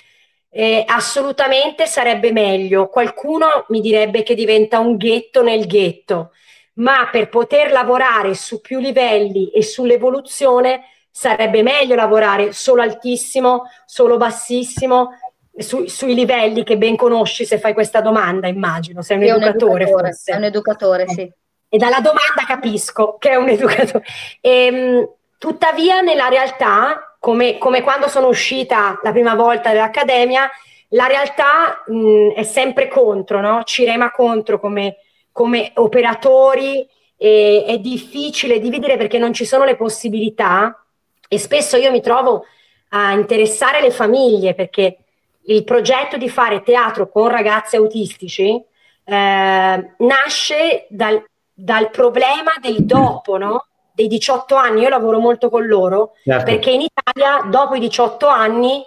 [0.50, 2.88] Eh, assolutamente sarebbe meglio.
[2.88, 6.32] Qualcuno mi direbbe che diventa un ghetto nel ghetto,
[6.74, 14.16] ma per poter lavorare su più livelli e sull'evoluzione sarebbe meglio lavorare solo altissimo, solo
[14.16, 15.10] bassissimo,
[15.56, 19.02] su, sui livelli che ben conosci se fai questa domanda, immagino.
[19.02, 20.32] Sei un, educatore, un educatore, forse.
[20.32, 21.32] È un educatore, sì.
[21.74, 24.04] E dalla domanda capisco che è un educatore.
[24.42, 25.08] E, ehm,
[25.38, 30.50] tuttavia, nella realtà, come, come, quando sono uscita la prima volta dall'accademia,
[30.88, 33.62] la realtà mh, è sempre contro, no?
[33.64, 34.96] ci rema contro come,
[35.32, 36.86] come operatori.
[37.16, 40.84] È difficile dividere perché non ci sono le possibilità
[41.28, 42.44] e spesso io mi trovo
[42.88, 44.98] a interessare le famiglie perché
[45.44, 48.60] il progetto di fare teatro con ragazzi autistici
[49.04, 51.24] eh, nasce dal,
[51.54, 53.66] dal problema del dopo, no?
[53.94, 56.44] dei 18 anni, io lavoro molto con loro, certo.
[56.44, 58.84] perché in Italia dopo i 18 anni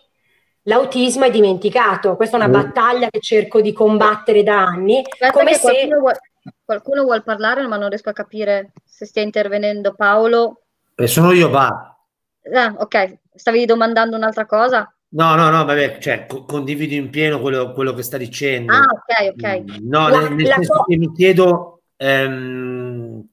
[0.63, 2.15] l'autismo è dimenticato.
[2.15, 2.61] Questa è una mm.
[2.61, 5.01] battaglia che cerco di combattere da anni.
[5.07, 5.61] Aspetta come se...
[5.61, 6.19] qualcuno, vuole,
[6.63, 10.61] qualcuno vuole parlare, ma non riesco a capire se stia intervenendo Paolo.
[10.95, 11.95] Eh, sono io, va.
[12.53, 14.89] Ah, ok, stavi domandando un'altra cosa?
[15.09, 18.73] No, no, no, vabbè, cioè, co- condivido in pieno quello, quello, che sta dicendo.
[18.73, 19.59] Ah, ok, ok.
[19.61, 23.27] Mm, no, la, nel, nel senso co- che mi chiedo, ehm,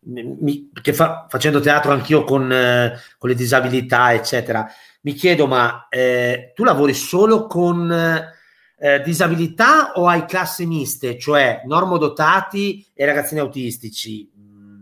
[0.00, 4.66] mi, che fa, facendo teatro anch'io con, eh, con, le disabilità, eccetera,
[5.02, 7.90] mi chiedo, ma eh, tu lavori solo con
[8.80, 14.30] eh, disabilità o hai classi miste, cioè normodotati e ragazzini autistici?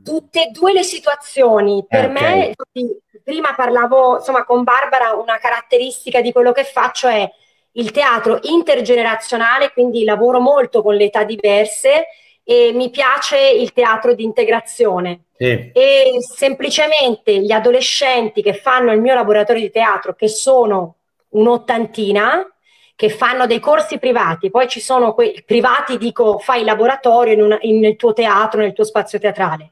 [0.05, 1.85] Tutte e due le situazioni.
[1.89, 2.55] Per eh, okay.
[2.73, 7.29] me, prima parlavo insomma con Barbara, una caratteristica di quello che faccio è
[7.73, 12.07] il teatro intergenerazionale, quindi lavoro molto con le età diverse
[12.49, 15.25] e mi piace il teatro di integrazione.
[15.37, 15.73] Sì.
[15.73, 20.95] E semplicemente gli adolescenti che fanno il mio laboratorio di teatro, che sono
[21.31, 22.49] un'ottantina,
[22.95, 27.43] che fanno dei corsi privati, poi ci sono quei privati, dico fai il laboratorio in
[27.43, 29.71] una, in, nel tuo teatro, nel tuo spazio teatrale.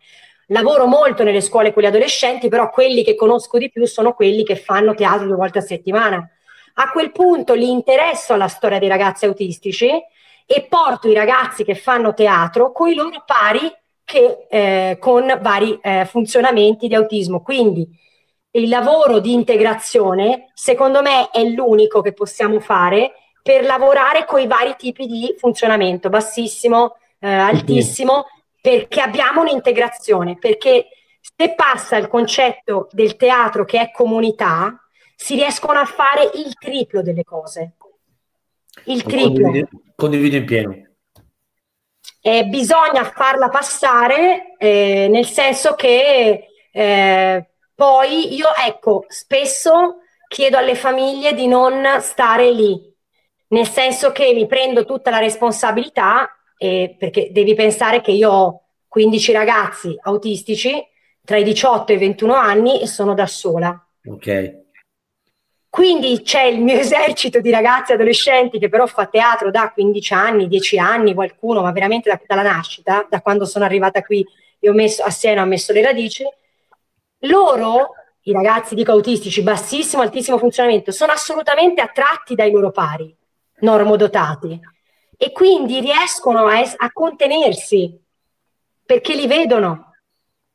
[0.48, 4.42] Lavoro molto nelle scuole con gli adolescenti, però quelli che conosco di più sono quelli
[4.42, 6.28] che fanno teatro due volte a settimana.
[6.74, 9.88] A quel punto li interesso alla storia dei ragazzi autistici
[10.46, 13.72] e porto i ragazzi che fanno teatro con i loro pari
[14.04, 17.42] che, eh, con vari eh, funzionamenti di autismo.
[17.42, 17.88] Quindi
[18.52, 24.46] il lavoro di integrazione, secondo me, è l'unico che possiamo fare per lavorare con i
[24.46, 28.26] vari tipi di funzionamento, bassissimo, eh, altissimo,
[28.60, 30.88] perché abbiamo un'integrazione, perché
[31.20, 34.78] se passa il concetto del teatro che è comunità,
[35.16, 37.72] si riescono a fare il triplo delle cose.
[38.84, 39.42] Il triplo.
[39.42, 40.82] Condivido, condivido in pieno.
[42.20, 49.96] Eh, bisogna farla passare eh, nel senso che eh, poi io, ecco, spesso
[50.26, 52.80] chiedo alle famiglie di non stare lì,
[53.48, 59.32] nel senso che mi prendo tutta la responsabilità, perché devi pensare che io ho 15
[59.32, 60.72] ragazzi autistici
[61.22, 63.86] tra i 18 e i 21 anni e sono da sola.
[64.06, 64.63] Ok.
[65.74, 70.46] Quindi c'è il mio esercito di ragazzi adolescenti che però fa teatro da 15 anni,
[70.46, 74.24] 10 anni, qualcuno, ma veramente da, dalla nascita, da quando sono arrivata qui
[74.60, 76.22] e ho messo a Siena, ho messo le radici.
[77.22, 83.12] Loro, i ragazzi dico autistici, bassissimo, altissimo funzionamento, sono assolutamente attratti dai loro pari,
[83.58, 84.60] normodotati,
[85.16, 88.00] e quindi riescono a, es- a contenersi
[88.86, 89.92] perché li vedono,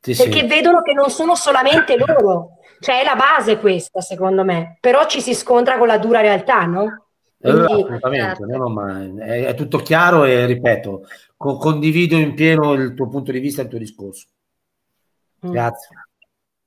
[0.00, 0.46] sì, perché sì.
[0.46, 5.20] vedono che non sono solamente loro cioè è la base questa, secondo me, però ci
[5.20, 7.06] si scontra con la dura realtà, no?
[7.38, 8.46] Quindi, assolutamente, certo.
[8.46, 11.06] no, ma è, è, tutto chiaro e ripeto,
[11.36, 14.26] co- condivido in pieno il tuo punto di vista e il tuo discorso.
[15.46, 15.50] Mm.
[15.50, 16.06] Grazie.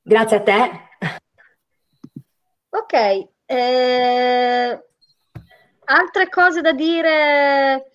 [0.01, 0.71] Grazie a te.
[2.69, 4.83] Ok, eh,
[5.85, 7.91] altre cose da dire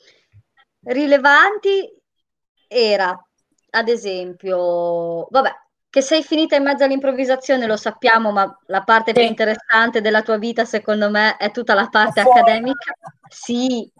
[0.85, 1.93] rilevanti
[2.69, 3.29] era,
[3.71, 5.51] ad esempio, vabbè,
[5.91, 9.21] che sei finita in mezzo all'improvvisazione lo sappiamo, ma la parte sì.
[9.21, 12.93] più interessante della tua vita, secondo me, è tutta la parte accademica.
[13.29, 13.91] Sì,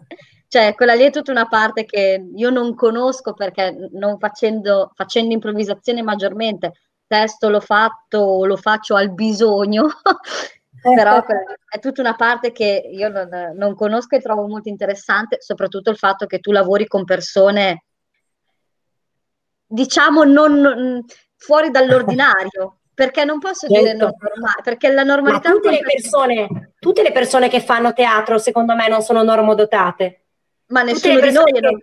[0.47, 5.33] cioè quella lì è tutta una parte che io non conosco perché non facendo, facendo
[5.33, 6.73] improvvisazione maggiormente,
[7.07, 9.87] testo l'ho fatto, lo faccio al bisogno,
[10.81, 11.23] però
[11.67, 15.97] è tutta una parte che io non, non conosco e trovo molto interessante, soprattutto il
[15.97, 17.85] fatto che tu lavori con persone
[19.71, 21.03] diciamo non,
[21.39, 22.75] fuori dall'ordinario.
[22.99, 23.81] Perché non posso certo.
[23.81, 25.47] dire normale, perché la normalità...
[25.47, 30.23] Ma tutte le, persone, tutte le persone che fanno teatro, secondo me, non sono normodotate.
[30.65, 31.49] Ma nessuno di noi...
[31.53, 31.79] Che, non...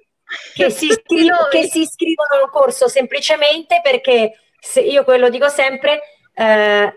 [0.54, 5.48] che, si iscri- che si iscrivono a un corso semplicemente perché, se, io quello dico
[5.48, 6.02] sempre,
[6.34, 6.94] eh,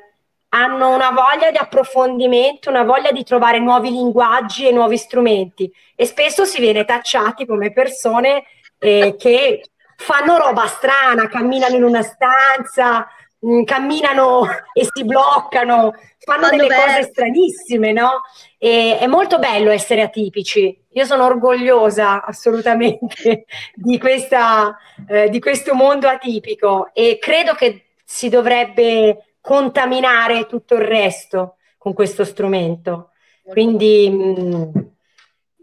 [0.50, 6.06] hanno una voglia di approfondimento, una voglia di trovare nuovi linguaggi e nuovi strumenti e
[6.06, 8.44] spesso si viene tacciati come persone
[8.80, 9.62] eh, che
[10.00, 13.06] fanno roba strana, camminano in una stanza,
[13.40, 16.76] mh, mm, camminano e si bloccano, fanno Quando delle beh.
[16.76, 18.22] cose stranissime, no?
[18.58, 20.86] E, è molto bello essere atipici.
[20.92, 23.46] Io sono orgogliosa assolutamente
[23.76, 24.78] di, questa,
[25.08, 31.94] eh, di questo mondo atipico e credo che si dovrebbe contaminare tutto il resto con
[31.94, 33.12] questo strumento.
[33.44, 34.72] Quindi mh, mm,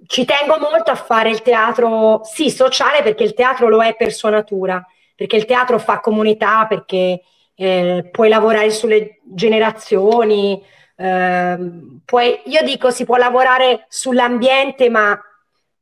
[0.06, 4.12] ci tengo molto a fare il teatro, sì, sociale, perché il teatro lo è per
[4.12, 4.84] sua natura,
[5.14, 7.22] perché il teatro fa comunità, perché
[7.54, 10.62] eh, puoi lavorare sulle generazioni,
[10.96, 11.58] eh,
[12.04, 15.18] puoi, io dico si può lavorare sull'ambiente, ma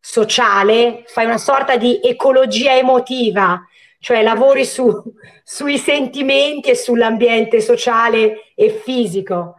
[0.01, 3.63] sociale, fai una sorta di ecologia emotiva,
[3.99, 5.03] cioè lavori su,
[5.43, 9.57] sui sentimenti e sull'ambiente sociale e fisico.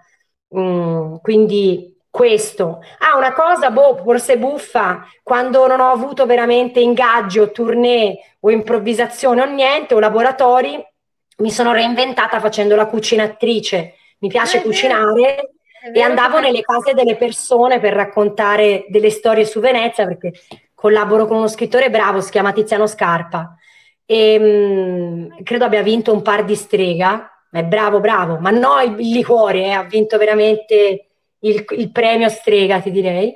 [0.56, 2.82] Mm, quindi questo.
[3.00, 9.42] Ah, una cosa, boh, forse buffa, quando non ho avuto veramente ingaggio, tournée o improvvisazione
[9.42, 10.82] o niente, o laboratori,
[11.40, 13.96] mi sono reinventata facendo la cucinatrice.
[14.20, 15.56] Mi piace cucinare
[15.94, 20.32] e andavo nelle case delle persone per raccontare delle storie su Venezia perché
[20.74, 23.58] collaboro con uno scrittore bravo, si chiama Tiziano Scarpa
[24.06, 28.98] e mh, credo abbia vinto un par di strega, è bravo, bravo, ma no il,
[29.00, 31.05] il liquore, eh, ha vinto veramente
[31.48, 33.34] il, il, premio strega, ti direi.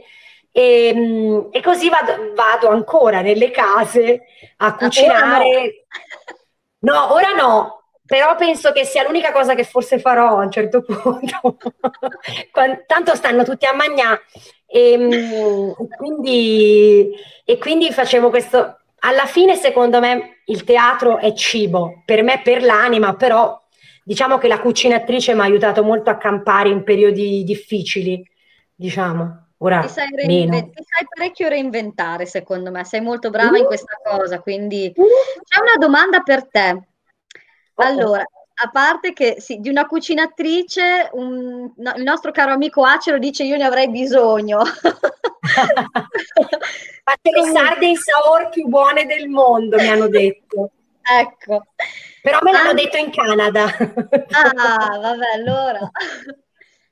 [0.51, 4.21] E, mh, e così vado, vado, ancora nelle case
[4.57, 5.85] a cucinare.
[6.79, 6.93] No.
[6.93, 10.81] no, ora no, però penso che sia l'unica cosa che forse farò a un certo
[10.83, 11.57] punto.
[12.87, 14.21] Tanto stanno tutti a mangiare
[14.65, 17.11] e, quindi,
[17.45, 18.77] e quindi facevo questo.
[19.01, 23.57] Alla fine, secondo me, il teatro è cibo, per me per l'anima, però
[24.09, 28.27] diciamo che la cucinatrice mi ha aiutato molto a campare in periodi difficili,
[28.73, 29.49] diciamo.
[29.57, 33.59] Ora ti sai, reinvent- ti sai parecchio reinventare, secondo me, sei molto brava uh.
[33.59, 35.03] in questa cosa, quindi uh.
[35.43, 36.87] c'è una domanda per te.
[37.75, 43.19] Allora, a parte che sì, di una cucinatrice, un, no, il nostro caro amico Acero
[43.19, 44.63] dice io ne avrei bisogno.
[47.03, 50.71] Fatte le sarde in saor più buone del mondo, mi hanno detto.
[50.99, 51.65] Ecco.
[52.21, 53.65] Però me l'hanno An- detto in Canada.
[53.65, 55.89] ah, vabbè, allora.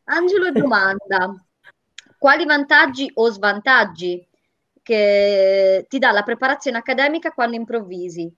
[0.06, 1.34] Angelo domanda,
[2.18, 4.26] quali vantaggi o svantaggi
[4.82, 8.34] che ti dà la preparazione accademica quando improvvisi?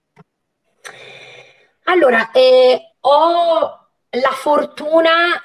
[1.83, 5.43] Allora, eh, ho la fortuna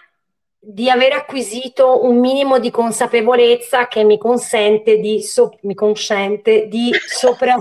[0.59, 6.91] di aver acquisito un minimo di consapevolezza che mi consente di, so- mi consente di
[7.07, 7.55] sopra...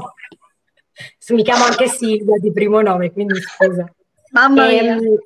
[1.30, 3.86] mi chiamo anche Silvia di primo nome, quindi scusa.
[4.32, 4.82] Mamma mia.
[4.82, 5.18] Ehm,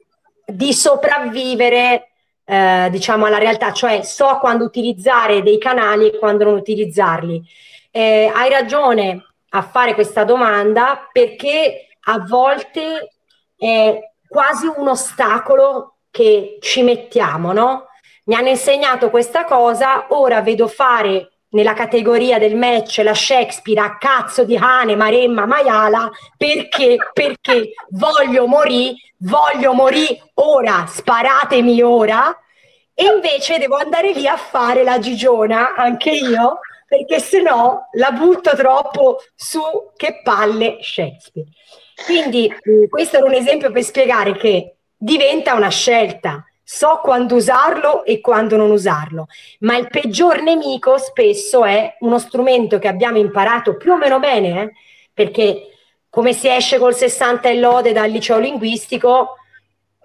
[0.46, 2.10] di sopravvivere,
[2.46, 7.42] eh, diciamo, alla realtà, cioè so quando utilizzare dei canali e quando non utilizzarli.
[7.92, 13.14] Eh, hai ragione a fare questa domanda perché a volte
[13.58, 17.88] è quasi un ostacolo che ci mettiamo, no?
[18.26, 23.98] Mi hanno insegnato questa cosa, ora vedo fare nella categoria del match la Shakespeare a
[23.98, 32.38] cazzo di cane, Maremma, Maiala, perché, perché voglio morire, voglio morire ora, sparatemi ora,
[32.94, 38.12] e invece devo andare lì a fare la gigiona, anche io, perché se no la
[38.12, 39.62] butto troppo su
[39.96, 41.50] che palle Shakespeare.
[42.06, 46.44] Quindi eh, questo era un esempio per spiegare che diventa una scelta.
[46.70, 49.28] So quando usarlo e quando non usarlo,
[49.60, 54.62] ma il peggior nemico spesso è uno strumento che abbiamo imparato più o meno bene,
[54.62, 54.72] eh?
[55.14, 55.70] perché
[56.10, 59.36] come si esce col 60 e lode dal liceo linguistico,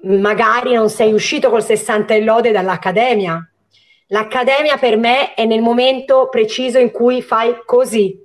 [0.03, 3.45] magari non sei uscito col 60 e lode dall'accademia.
[4.07, 8.17] L'accademia per me è nel momento preciso in cui fai così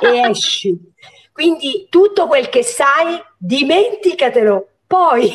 [0.00, 0.78] e esci.
[1.32, 4.68] Quindi tutto quel che sai, dimenticatelo.
[4.86, 5.32] Poi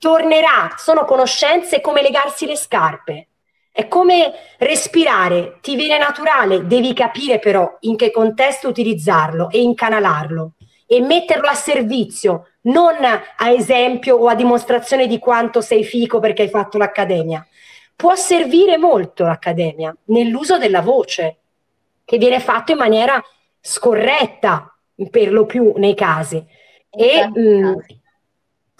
[0.00, 0.74] tornerà.
[0.78, 3.28] Sono conoscenze come legarsi le scarpe.
[3.70, 10.54] È come respirare, ti viene naturale, devi capire però in che contesto utilizzarlo e incanalarlo
[10.86, 16.42] e metterlo a servizio, non a esempio o a dimostrazione di quanto sei fico perché
[16.42, 17.46] hai fatto l'accademia.
[17.94, 21.36] Può servire molto l'accademia nell'uso della voce,
[22.04, 23.22] che viene fatto in maniera
[23.60, 24.74] scorretta,
[25.10, 26.44] per lo più nei casi.
[26.90, 27.76] E mh,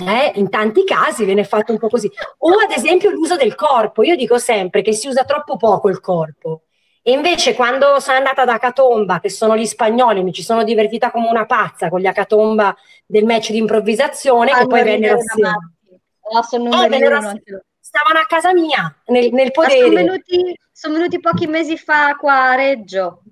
[0.07, 2.11] eh, in tanti casi viene fatto un po' così.
[2.39, 4.03] O ad esempio l'uso del corpo.
[4.03, 6.63] Io dico sempre che si usa troppo poco il corpo.
[7.03, 11.11] E invece quando sono andata ad Acatomba, che sono gli spagnoli, mi ci sono divertita
[11.11, 15.75] come una pazza con gli Acatomba del match di improvvisazione, che poi vennero assieme.
[16.21, 19.81] Oh, sono eh, stavano a casa mia, nel, nel podere.
[19.81, 23.22] Sono venuti, sono venuti pochi mesi fa qua a Reggio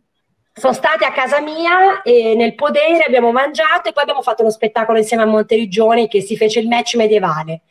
[0.59, 4.51] sono state a casa mia e nel podere abbiamo mangiato e poi abbiamo fatto uno
[4.51, 7.63] spettacolo insieme a Monteriggioni che si fece il match medievale.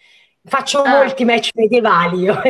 [0.44, 0.90] Faccio ah.
[0.90, 2.40] molti match medievali io.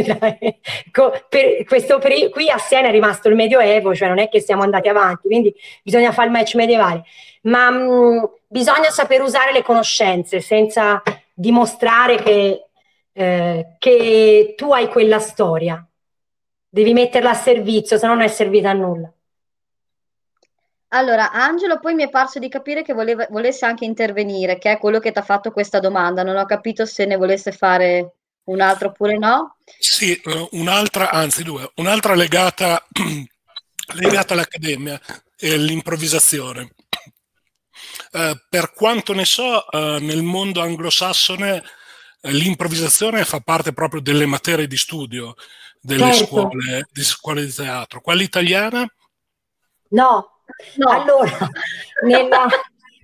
[1.30, 4.62] per questo per, qui a Siena è rimasto il Medioevo, cioè non è che siamo
[4.62, 5.54] andati avanti, quindi
[5.84, 7.04] bisogna fare il match medievale.
[7.44, 11.02] Ma mh, mm, bisogna saper usare le conoscenze senza
[11.34, 12.68] dimostrare che,
[13.14, 15.84] eh, che tu hai quella storia.
[16.70, 19.12] Devi metterla a servizio, se no non è servita a nulla.
[20.90, 24.78] Allora, Angelo poi mi è parso di capire che voleva, volesse anche intervenire, che è
[24.78, 26.24] quello che ti ha fatto questa domanda.
[26.24, 28.16] Non ho capito se ne volesse fare
[28.46, 29.58] un'altra oppure no.
[29.80, 32.86] Sì, eh, un'altra, anzi due, un'altra legata,
[33.96, 35.00] legata all'accademia
[35.36, 36.74] e all'improvvisazione.
[38.12, 41.64] eh, per quanto ne so, eh, nel mondo anglosassone
[42.22, 45.36] eh, l'improvvisazione fa parte proprio delle materie di studio
[45.82, 46.26] delle certo.
[46.26, 48.02] scuole, di scuole di teatro.
[48.02, 48.86] Quella italiana?
[49.90, 50.37] No,
[50.76, 50.90] no.
[50.90, 51.38] allora,
[52.04, 52.48] nella,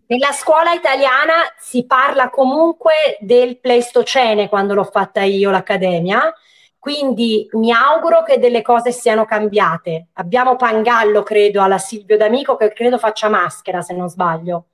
[0.08, 6.34] nella scuola italiana si parla comunque del Pleistocene quando l'ho fatta io l'accademia,
[6.78, 10.08] quindi mi auguro che delle cose siano cambiate.
[10.14, 14.66] Abbiamo Pangallo, credo, alla Silvio D'Amico, che credo faccia maschera, se non sbaglio.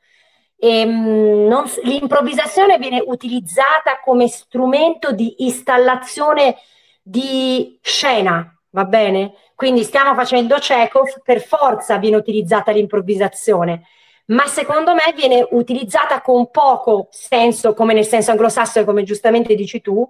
[0.58, 6.58] E, ehm, non, l'improvvisazione viene utilizzata come strumento di installazione
[7.02, 9.34] di scena, va bene?
[9.60, 13.81] Quindi stiamo facendo Chekhov, per forza viene utilizzata l'improvvisazione,
[14.27, 19.81] ma secondo me viene utilizzata con poco senso, come nel senso anglosassone, come giustamente dici
[19.81, 20.10] tu,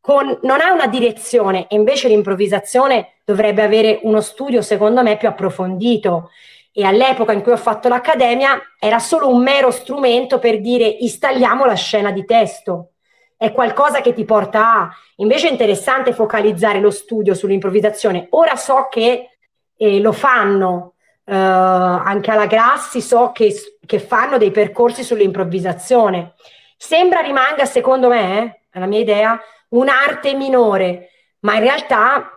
[0.00, 6.30] con, non ha una direzione, invece l'improvvisazione dovrebbe avere uno studio, secondo me, più approfondito.
[6.72, 11.66] E all'epoca in cui ho fatto l'accademia era solo un mero strumento per dire installiamo
[11.66, 12.92] la scena di testo.
[13.40, 14.96] È qualcosa che ti porta a.
[15.18, 18.26] Invece è interessante focalizzare lo studio sull'improvvisazione.
[18.30, 19.38] Ora so che
[19.76, 20.94] eh, lo fanno,
[21.24, 23.54] eh, anche alla Grassi so che,
[23.86, 26.34] che, fanno dei percorsi sull'improvvisazione.
[26.76, 31.10] Sembra rimanga, secondo me, eh, è la mia idea, un'arte minore,
[31.40, 32.32] ma in realtà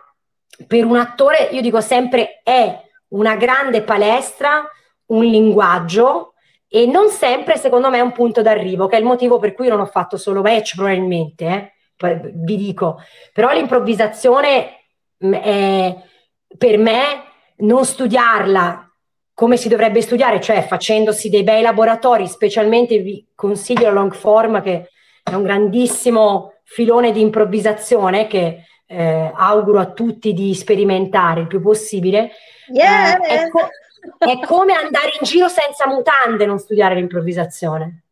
[0.68, 4.70] per un attore, io dico sempre, è una grande palestra,
[5.06, 6.31] un linguaggio
[6.74, 9.68] e non sempre, secondo me, è un punto d'arrivo, che è il motivo per cui
[9.68, 12.98] non ho fatto solo match, probabilmente, eh, vi dico.
[13.30, 14.70] Però l'improvvisazione
[15.22, 15.96] mm, è,
[16.56, 17.24] per me,
[17.56, 18.90] non studiarla
[19.34, 24.62] come si dovrebbe studiare, cioè facendosi dei bei laboratori, specialmente vi consiglio la long form
[24.62, 24.88] che
[25.22, 31.60] è un grandissimo filone di improvvisazione che eh, auguro a tutti di sperimentare il più
[31.60, 32.30] possibile.
[32.72, 33.18] Yeah.
[33.18, 33.68] Eh, è, co-
[34.18, 38.02] è come andare in giro senza mutande non studiare l'improvvisazione.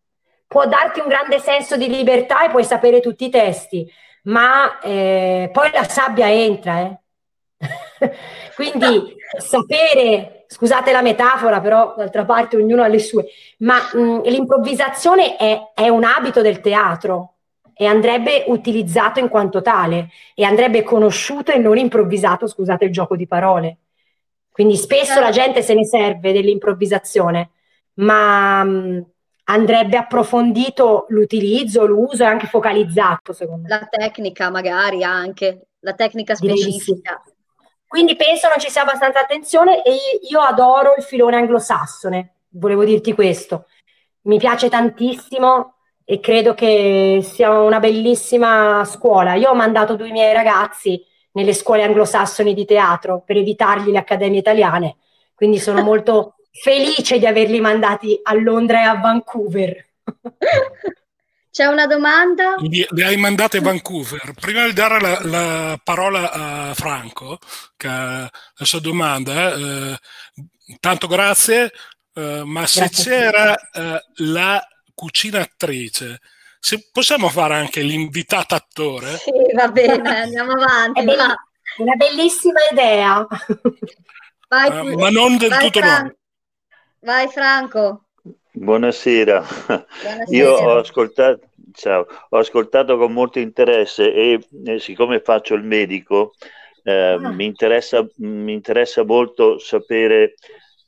[0.46, 3.90] Può darti un grande senso di libertà e puoi sapere tutti i testi,
[4.24, 6.80] ma eh, poi la sabbia entra.
[6.80, 6.98] Eh.
[8.54, 13.26] Quindi sapere, scusate la metafora, però d'altra parte ognuno ha le sue,
[13.58, 17.34] ma mh, l'improvvisazione è, è un abito del teatro
[17.74, 23.16] e andrebbe utilizzato in quanto tale e andrebbe conosciuto e non improvvisato, scusate il gioco
[23.16, 23.78] di parole.
[24.50, 27.50] Quindi spesso la gente se ne serve dell'improvvisazione,
[27.94, 29.06] ma mh,
[29.44, 33.68] andrebbe approfondito l'utilizzo, l'uso e anche focalizzato, secondo me.
[33.68, 37.22] La tecnica magari anche, la tecnica specifica.
[37.86, 39.96] Quindi penso non ci sia abbastanza attenzione e
[40.28, 43.66] io adoro il filone anglosassone, volevo dirti questo.
[44.22, 45.74] Mi piace tantissimo
[46.04, 49.34] e credo che sia una bellissima scuola.
[49.34, 54.40] Io ho mandato due miei ragazzi nelle scuole anglosassoni di teatro per evitargli le accademie
[54.40, 54.96] italiane,
[55.34, 59.86] quindi sono molto felice di averli mandati a Londra e a Vancouver.
[61.52, 62.54] C'è una domanda?
[62.58, 64.34] Li, li hai mandati a Vancouver.
[64.38, 67.38] Prima di dare la, la parola a Franco,
[67.76, 69.98] che ha la sua domanda, eh,
[70.78, 71.72] tanto grazie,
[72.14, 76.20] eh, ma grazie se c'era eh, la cucina attrice.
[76.62, 79.16] Se possiamo fare anche l'invitato attore?
[79.16, 81.00] Sì, va bene, andiamo avanti.
[81.00, 81.34] È va.
[81.78, 83.26] una bellissima idea.
[84.46, 86.16] Vai, uh, ma non del vai, tutto Fran- nuovo.
[87.00, 88.04] Vai Franco.
[88.52, 89.42] Buonasera.
[89.66, 90.24] Buonasera.
[90.28, 96.34] Io ho ascoltato, ciao, ho ascoltato con molto interesse e eh, siccome faccio il medico,
[96.82, 97.30] eh, ah.
[97.30, 100.34] mi, interessa, mi interessa molto sapere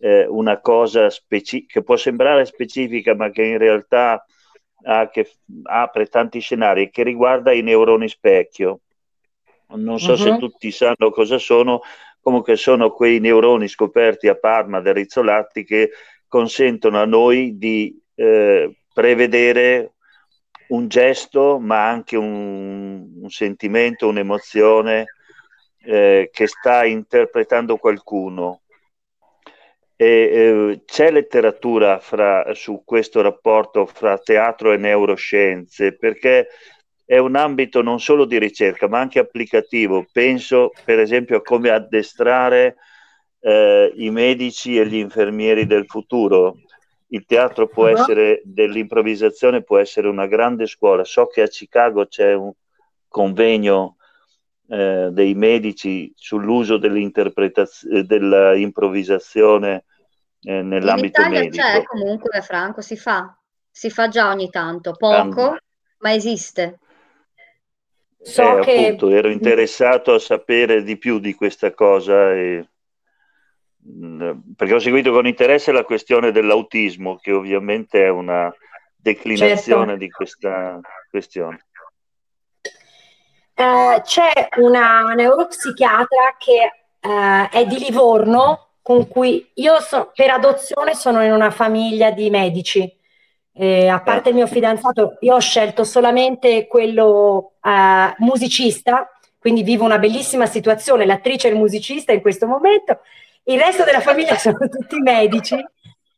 [0.00, 4.22] eh, una cosa speci- che può sembrare specifica, ma che in realtà
[4.84, 5.30] ha che,
[5.64, 8.80] apre tanti scenari, che riguarda i neuroni specchio.
[9.74, 10.18] Non so uh-huh.
[10.18, 10.38] se mhm.
[10.38, 11.80] tutti sanno cosa sono,
[12.20, 15.90] comunque sono quei neuroni scoperti a Parma da Rizzolatti che
[16.28, 19.94] consentono a noi di eh, prevedere
[20.68, 25.06] un gesto, ma anche un, un sentimento, un'emozione
[25.84, 28.61] eh, che sta interpretando qualcuno.
[29.96, 36.48] E, eh, c'è letteratura fra, su questo rapporto fra teatro e neuroscienze perché
[37.04, 40.06] è un ambito non solo di ricerca ma anche applicativo.
[40.10, 42.76] Penso per esempio a come addestrare
[43.40, 46.56] eh, i medici e gli infermieri del futuro.
[47.08, 51.04] Il teatro può essere dell'improvvisazione, può essere una grande scuola.
[51.04, 52.52] So che a Chicago c'è un
[53.08, 53.96] convegno
[54.72, 59.84] eh, dei medici sull'uso dell'interpretazione, dell'improvvisazione
[60.40, 61.62] eh, nell'ambito in Italia medico.
[61.62, 63.36] c'è comunque, Franco, si fa,
[63.70, 65.58] si fa già ogni tanto, poco, um,
[65.98, 66.78] ma esiste.
[68.18, 68.86] So eh, che...
[68.86, 72.66] appunto, ero interessato a sapere di più di questa cosa e
[74.56, 78.50] perché ho seguito con interesse la questione dell'autismo, che ovviamente è una
[78.96, 79.98] declinazione certo.
[79.98, 80.80] di questa
[81.10, 81.66] questione.
[83.54, 90.94] Eh, c'è una neuropsichiatra che eh, è di Livorno, con cui io so, per adozione
[90.94, 93.00] sono in una famiglia di medici.
[93.54, 99.08] Eh, a parte il mio fidanzato, io ho scelto solamente quello eh, musicista,
[99.38, 103.00] quindi vivo una bellissima situazione, l'attrice e il musicista in questo momento.
[103.44, 105.56] Il resto della famiglia sono tutti medici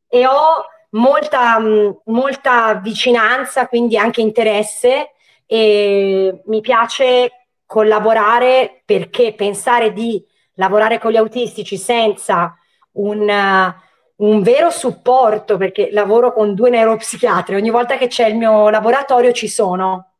[0.08, 1.58] e ho molta,
[2.04, 5.10] molta vicinanza, quindi anche interesse
[5.46, 10.22] e mi piace collaborare perché pensare di
[10.54, 12.56] lavorare con gli autistici senza
[12.92, 18.36] un, uh, un vero supporto, perché lavoro con due neuropsichiatri, ogni volta che c'è il
[18.36, 20.12] mio laboratorio ci sono.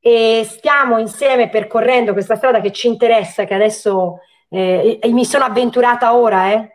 [0.00, 6.14] E stiamo insieme percorrendo questa strada che ci interessa, che adesso eh, mi sono avventurata
[6.14, 6.70] ora, eh,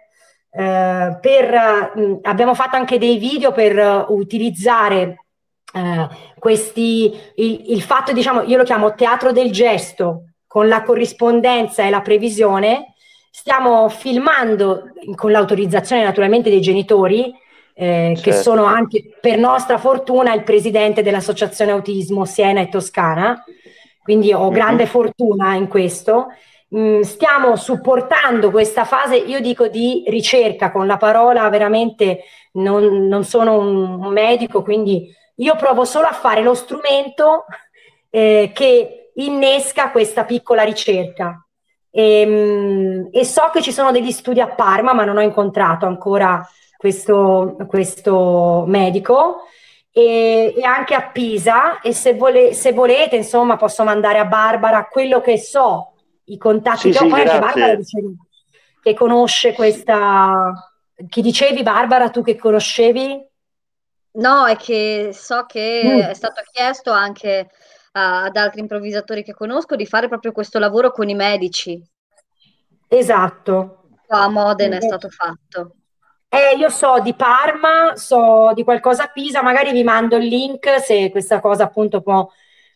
[0.52, 5.28] eh, per, mh, abbiamo fatto anche dei video per uh, utilizzare
[5.74, 6.08] uh,
[6.38, 11.90] questi, il, il, fatto, diciamo, io lo chiamo teatro del gesto, con la corrispondenza e
[11.90, 12.94] la previsione,
[13.32, 17.34] stiamo filmando con l'autorizzazione naturalmente dei genitori,
[17.74, 18.22] eh, certo.
[18.22, 23.44] che sono anche per nostra fortuna il presidente dell'associazione autismo Siena e Toscana,
[24.04, 24.54] quindi ho mm-hmm.
[24.54, 26.28] grande fortuna in questo.
[26.76, 32.24] Mm, stiamo supportando questa fase, io dico di ricerca, con la parola veramente
[32.54, 37.46] non, non sono un medico, quindi io provo solo a fare lo strumento
[38.10, 41.46] eh, che innesca questa piccola ricerca.
[41.90, 45.86] E, ehm, e, so che ci sono degli studi a Parma, ma non ho incontrato
[45.86, 46.48] ancora
[46.78, 49.44] questo, questo medico.
[49.92, 54.88] E, e, anche a Pisa e se, vole, se, volete insomma posso mandare a Barbara
[54.90, 55.96] quello che so
[56.26, 58.16] i contatti sì, che ho sì, poi Barbara dicevi,
[58.82, 60.54] che conosce questa
[61.10, 63.22] chi dicevi Barbara tu che conoscevi
[64.14, 66.00] no è che so che mm.
[66.10, 67.50] è stato chiesto anche
[67.94, 71.82] ad altri improvvisatori che conosco di fare proprio questo lavoro con i medici.
[72.88, 73.78] Esatto.
[74.08, 75.76] A Modena è stato fatto.
[76.30, 80.80] Eh, io so di Parma, so di qualcosa a Pisa, magari vi mando il link
[80.80, 82.30] se questa cosa appunto può,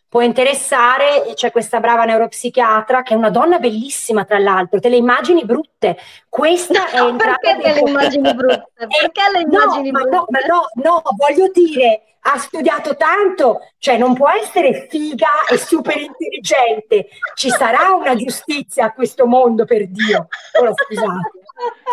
[0.08, 1.32] può interessare.
[1.34, 5.96] C'è questa brava neuropsichiatra che è una donna bellissima, tra l'altro, te le immagini brutte.
[6.28, 7.38] Questa è entrata.
[7.40, 8.70] Perché le immagini brutte?
[8.76, 10.46] Perché le immagini no, brutte?
[10.46, 15.96] No, no, no, voglio dire, ha studiato tanto, cioè non può essere figa e super
[15.96, 17.08] intelligente.
[17.34, 20.28] Ci sarà una giustizia a questo mondo, per Dio.
[20.60, 21.30] Ora scusate,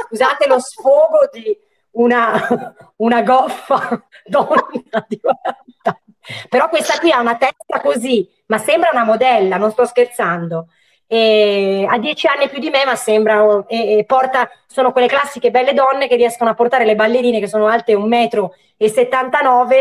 [0.07, 1.55] scusate lo sfogo di
[1.91, 5.41] una, una goffa donna di 40
[5.83, 6.02] anni.
[6.49, 10.67] Però questa qui ha una testa così, ma sembra una modella, non sto scherzando.
[11.07, 15.51] E ha dieci anni più di me, ma sembra e, e porta, sono quelle classiche
[15.51, 18.35] belle donne che riescono a portare le ballerine che sono alte 1,79
[18.79, 19.71] m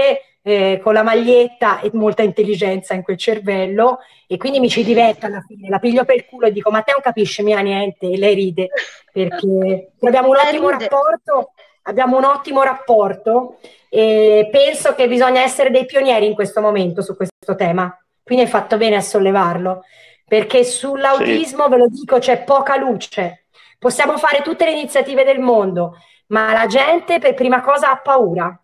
[0.43, 4.01] eh, con la maglietta e molta intelligenza in quel cervello.
[4.27, 6.83] E quindi mi ci diverto alla fine, la piglio per il culo e dico ma
[6.83, 8.69] te non capisci mia niente e lei ride
[9.13, 11.53] perché abbiamo un ottimo rapporto
[11.83, 17.17] abbiamo un ottimo rapporto e penso che bisogna essere dei pionieri in questo momento su
[17.17, 17.97] questo tema.
[18.23, 19.85] Quindi hai fatto bene a sollevarlo
[20.27, 21.71] perché sull'autismo sì.
[21.71, 23.47] ve lo dico c'è poca luce.
[23.79, 25.97] Possiamo fare tutte le iniziative del mondo
[26.27, 28.57] ma la gente per prima cosa ha paura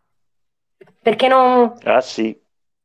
[1.01, 1.73] perché non...
[1.85, 2.39] Ah sì.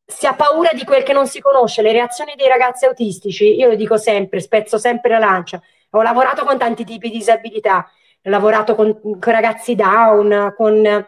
[0.06, 3.70] Si ha paura di quel che non si conosce, le reazioni dei ragazzi autistici, io
[3.70, 7.90] lo dico sempre, spezzo sempre la lancia, ho lavorato con tanti tipi di disabilità,
[8.24, 11.08] lavorato con, con ragazzi down, con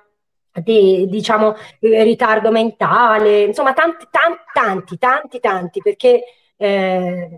[0.62, 6.24] di, diciamo ritardo mentale, insomma tanti, tanti, tanti, tanti, tanti perché
[6.56, 7.30] eh,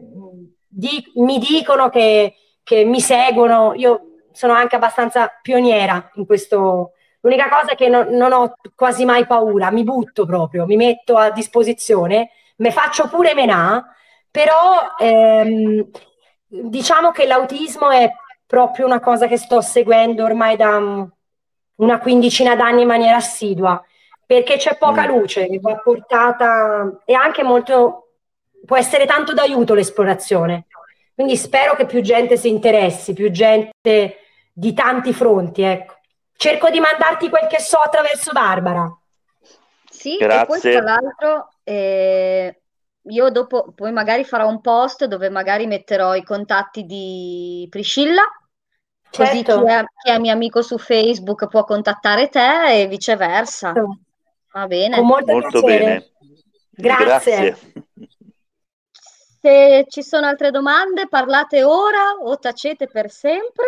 [0.67, 4.01] di, mi dicono che, che mi seguono, io
[4.31, 6.91] sono anche abbastanza pioniera in questo,
[7.21, 11.17] L'unica cosa è che non, non, ho quasi mai paura, mi butto proprio, mi metto
[11.17, 13.83] a disposizione, me faccio pure menà,
[14.29, 15.89] però ehm,
[16.45, 18.09] diciamo che l'autismo è
[18.47, 21.07] proprio una cosa che sto seguendo ormai da
[21.75, 23.83] una quindicina d'anni in maniera assidua,
[24.25, 25.07] perché c'è poca mm.
[25.07, 28.13] luce che va portata e anche molto,
[28.65, 30.65] può essere tanto d'aiuto l'esplorazione.
[31.13, 34.17] Quindi spero che più gente si interessi, più gente
[34.51, 35.97] di tanti fronti, ecco
[36.37, 38.95] cerco di mandarti quel che so attraverso Barbara.
[39.89, 40.41] Sì, Grazie.
[40.41, 42.61] e poi tra l'altro eh,
[43.09, 48.23] io dopo poi magari farò un post dove magari metterò i contatti di Priscilla,
[49.09, 49.63] così certo.
[49.63, 53.73] chi, è, chi, è, mio amico su Facebook può contattare te e viceversa.
[53.73, 53.99] Certo.
[54.51, 54.95] Va bene.
[54.97, 56.11] Con molto, molto bene.
[56.69, 57.55] Grazie.
[57.55, 57.57] Grazie.
[59.39, 63.65] Se ci sono altre domande, parlate ora o tacete per sempre.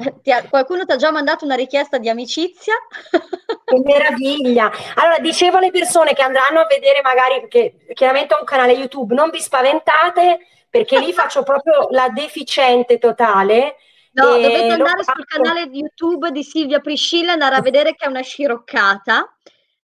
[0.22, 2.74] Ti ha, qualcuno ti ha già mandato una richiesta di amicizia?
[3.70, 4.68] Che meraviglia!
[4.96, 9.14] Allora, dicevo alle persone che andranno a vedere magari, perché chiaramente ho un canale YouTube,
[9.14, 13.76] non vi spaventate perché lì faccio proprio la deficiente totale.
[14.12, 18.08] No, dovete andare sul canale YouTube di Silvia Priscilla e andare a vedere che è
[18.08, 19.36] una sciroccata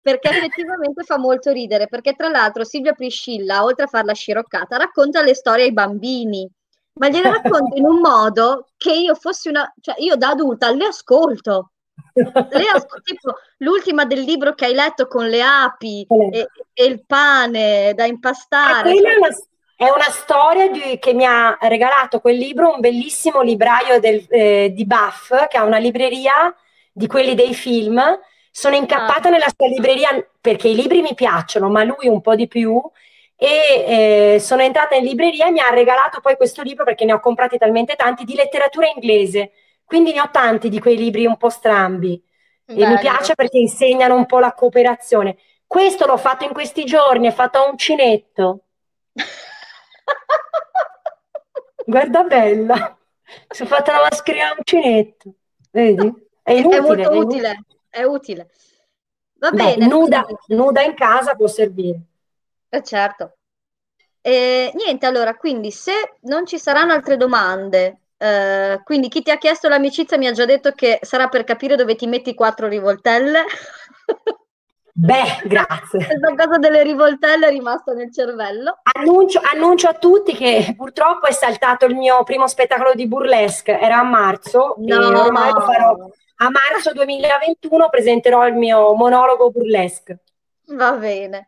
[0.05, 4.77] perché effettivamente fa molto ridere, perché tra l'altro Silvia Priscilla, oltre a fare la sciroccata,
[4.77, 6.47] racconta le storie ai bambini,
[6.97, 10.85] ma gliele racconta in un modo che io fossi una, cioè io da adulta le
[10.85, 11.71] ascolto.
[12.13, 17.05] Le ascolto, tipo l'ultima del libro che hai letto con le api e, e il
[17.05, 18.91] pane da impastare.
[18.91, 19.27] È una,
[19.75, 24.71] è una storia di, che mi ha regalato quel libro un bellissimo libraio del, eh,
[24.73, 26.55] di Buff, che ha una libreria
[26.91, 28.01] di quelli dei film,
[28.49, 29.31] sono incappata ah.
[29.31, 32.81] nella sua libreria perché i libri mi piacciono, ma lui un po' di più.
[33.37, 37.13] E eh, sono entrata in libreria e mi ha regalato poi questo libro perché ne
[37.13, 39.51] ho comprati talmente tanti di letteratura inglese.
[39.83, 42.23] Quindi ne ho tanti di quei libri un po' strambi.
[42.63, 42.83] Bello.
[42.83, 45.37] E mi piace perché insegnano un po' la cooperazione.
[45.67, 48.61] Questo l'ho fatto in questi giorni, è fatto a uncinetto.
[51.85, 52.97] Guarda bella,
[53.49, 55.33] sono fatta la mascherina a uncinetto.
[55.71, 56.13] Vedi?
[56.41, 58.49] È, inutile, è molto è utile è utile.
[59.39, 59.87] Va Beh, bene.
[59.87, 61.99] Nuda, nuda, in casa può servire.
[62.69, 63.37] Eh, certo.
[64.21, 69.37] E, niente, allora, quindi se non ci saranno altre domande, eh, quindi chi ti ha
[69.37, 73.43] chiesto l'amicizia mi ha già detto che sarà per capire dove ti metti quattro rivoltelle.
[74.97, 76.05] Beh, grazie.
[76.05, 78.79] Questa cosa delle rivoltelle è rimasta nel cervello.
[78.93, 83.99] Annuncio, annuncio, a tutti che purtroppo è saltato il mio primo spettacolo di burlesque, era
[83.99, 90.19] a marzo, no, farò a marzo 2021 presenterò il mio monologo burlesque.
[90.67, 91.47] Va bene.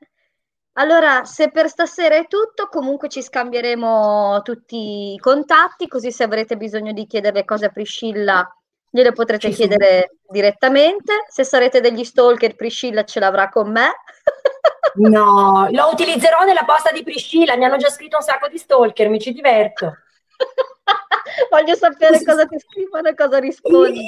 [0.79, 6.55] Allora, se per stasera è tutto, comunque ci scambieremo tutti i contatti, così se avrete
[6.55, 8.47] bisogno di chiedere cose a Priscilla,
[8.87, 10.19] gliele potrete ci chiedere sono.
[10.29, 11.25] direttamente.
[11.29, 13.89] Se sarete degli stalker, Priscilla ce l'avrà con me.
[15.09, 19.09] no, lo utilizzerò nella posta di Priscilla, mi hanno già scritto un sacco di stalker,
[19.09, 19.93] mi ci diverto.
[21.49, 23.99] Voglio sapere cosa ti scrivono e cosa rispondi.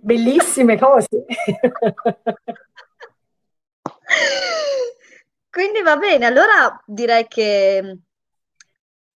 [0.00, 1.08] Bellissime cose.
[5.52, 7.98] Quindi va bene, allora direi che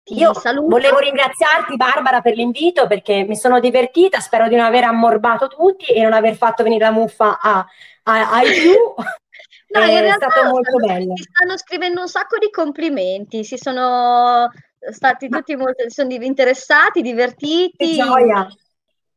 [0.04, 0.68] io saluto.
[0.68, 5.86] volevo ringraziarti Barbara per l'invito perché mi sono divertita, spero di non aver ammorbato tutti
[5.86, 7.66] e non aver fatto venire la muffa a,
[8.02, 8.74] a, ai più.
[9.68, 11.12] No, è stato molto bello.
[11.12, 14.48] Mi stanno scrivendo un sacco di complimenti, si sono
[14.90, 17.96] stati tutti molto sono interessati, divertiti.
[17.96, 18.48] Che gioia!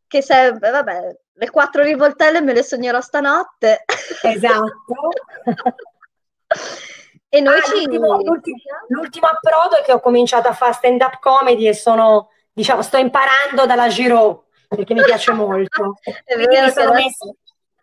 [0.07, 3.85] Che se, vabbè, le quattro rivoltelle me le sognerò stanotte.
[4.23, 5.09] Esatto.
[7.29, 7.71] e noi ah, ci...
[7.85, 8.57] L'ultimo, l'ultimo,
[8.87, 12.97] l'ultimo, approdo è che ho cominciato a fare stand up comedy e sono, diciamo, sto
[12.97, 15.95] imparando dalla Giro perché mi piace molto.
[16.35, 17.33] mi, sono messa,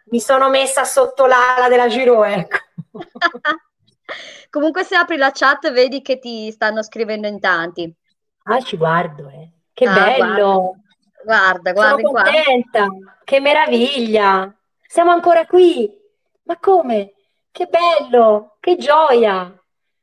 [0.06, 2.58] mi sono messa sotto l'ala della Giro, ecco.
[4.50, 7.92] Comunque se apri la chat vedi che ti stanno scrivendo in tanti.
[8.44, 9.50] Ah, ci guardo, eh.
[9.72, 10.76] Che ah, bello!
[11.24, 12.00] Guarda, guarda.
[12.00, 13.16] Sono contenta, qua.
[13.24, 14.54] che meraviglia!
[14.86, 15.90] Siamo ancora qui!
[16.44, 17.15] Ma come?
[17.56, 18.58] Che bello!
[18.60, 19.50] Che gioia!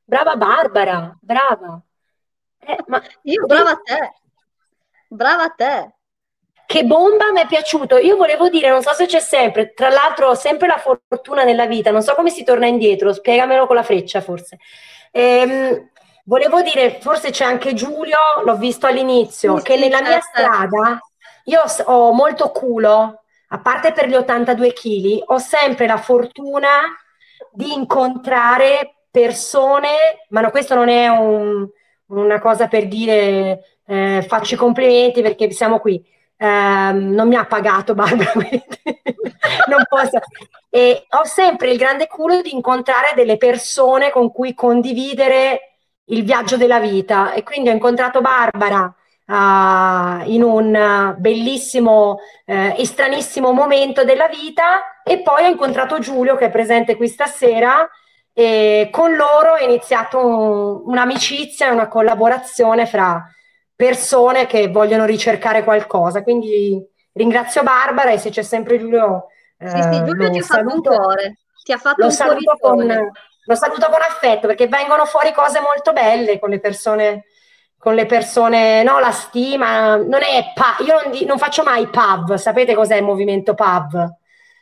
[0.04, 1.80] Brava Barbara, brava!
[2.58, 3.00] Eh, ma...
[3.22, 4.14] Io brava a te!
[5.08, 5.94] Brava a te!
[6.66, 7.98] Che bomba mi è piaciuto.
[7.98, 11.68] Io volevo dire, non so se c'è sempre, tra l'altro ho sempre la fortuna nella
[11.68, 14.58] vita, non so come si torna indietro, spiegamelo con la freccia forse.
[15.12, 15.92] Ehm,
[16.24, 21.00] volevo dire, forse c'è anche Giulio, l'ho visto all'inizio, sì, che nella mia strada
[21.44, 26.98] io ho molto culo, a parte per gli 82 kg, ho sempre la fortuna
[27.54, 31.68] di incontrare persone, ma no, questo non è un,
[32.08, 36.04] una cosa per dire eh, faccio i complimenti perché siamo qui
[36.44, 38.32] ehm, non mi ha pagato Barbara,
[39.68, 40.20] non posso.
[40.70, 45.76] E ho sempre il grande culo di incontrare delle persone con cui condividere
[46.06, 48.94] il viaggio della vita e quindi ho incontrato Barbara
[49.28, 56.36] uh, in un bellissimo uh, e stranissimo momento della vita e poi ho incontrato Giulio
[56.36, 57.88] che è presente qui stasera
[58.34, 63.24] e con loro è iniziato un, un'amicizia e una collaborazione fra
[63.76, 66.24] persone che vogliono ricercare qualcosa.
[66.24, 66.82] Quindi
[67.14, 69.28] ringrazio Barbara e se c'è sempre Giulio.
[69.58, 71.38] Eh, sì, sì, Giulio ti ha fatto un cuore.
[71.64, 73.12] Ti ha fatto lo un saluto con,
[73.46, 77.26] lo saluto con affetto perché vengono fuori cose molto belle con le persone
[77.84, 82.36] con le persone, no, la stima, non è, pa- io non, non faccio mai PAV,
[82.36, 84.10] sapete cos'è il movimento PAV?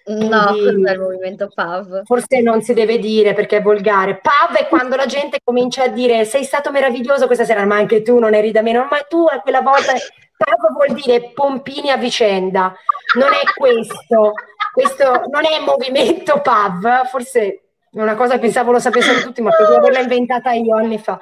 [0.04, 2.04] Quindi, no, cos'è il movimento PAV?
[2.06, 4.20] Forse non si deve dire perché è volgare.
[4.20, 8.02] PAV è quando la gente comincia a dire sei stato meraviglioso questa sera, ma anche
[8.02, 11.98] tu non eri da meno, ma tu a quella volta PAV vuol dire pompini a
[11.98, 12.74] vicenda,
[13.16, 14.34] non è questo,
[14.74, 17.62] questo non è movimento PAV, forse
[17.94, 21.20] è una cosa che pensavo lo sapessero tutti, ma potevo averla inventata io anni fa.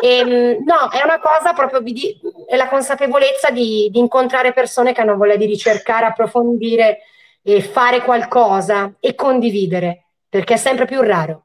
[0.00, 4.92] E, ehm, no, è una cosa proprio di, è la consapevolezza di, di incontrare persone
[4.92, 7.00] che hanno voglia di ricercare, approfondire
[7.48, 11.44] e fare qualcosa e condividere, perché è sempre più raro.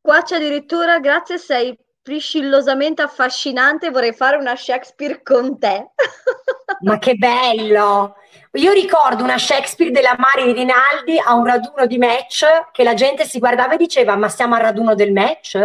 [0.00, 5.90] Qua c'è addirittura, grazie, sei priscillosamente affascinante, vorrei fare una Shakespeare con te.
[6.82, 8.14] Ma che bello!
[8.52, 13.24] Io ricordo una Shakespeare della Mari Rinaldi a un raduno di match che la gente
[13.24, 15.58] si guardava e diceva ma siamo al raduno del match?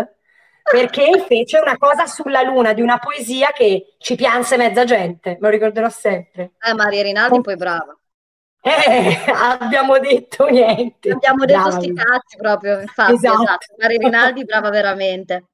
[0.64, 5.38] Perché fece una cosa sulla luna di una poesia che ci pianse mezza gente, me
[5.41, 6.54] lo ricorderò sempre.
[6.60, 7.95] Eh, Maria Rinaldi poi brava.
[8.65, 11.11] Eh, abbiamo detto niente.
[11.11, 11.81] Abbiamo detto brava.
[11.81, 13.44] sti cazzi proprio, infatti, esatto.
[13.44, 13.76] esatto.
[13.77, 15.48] Maria Rinaldi brava veramente.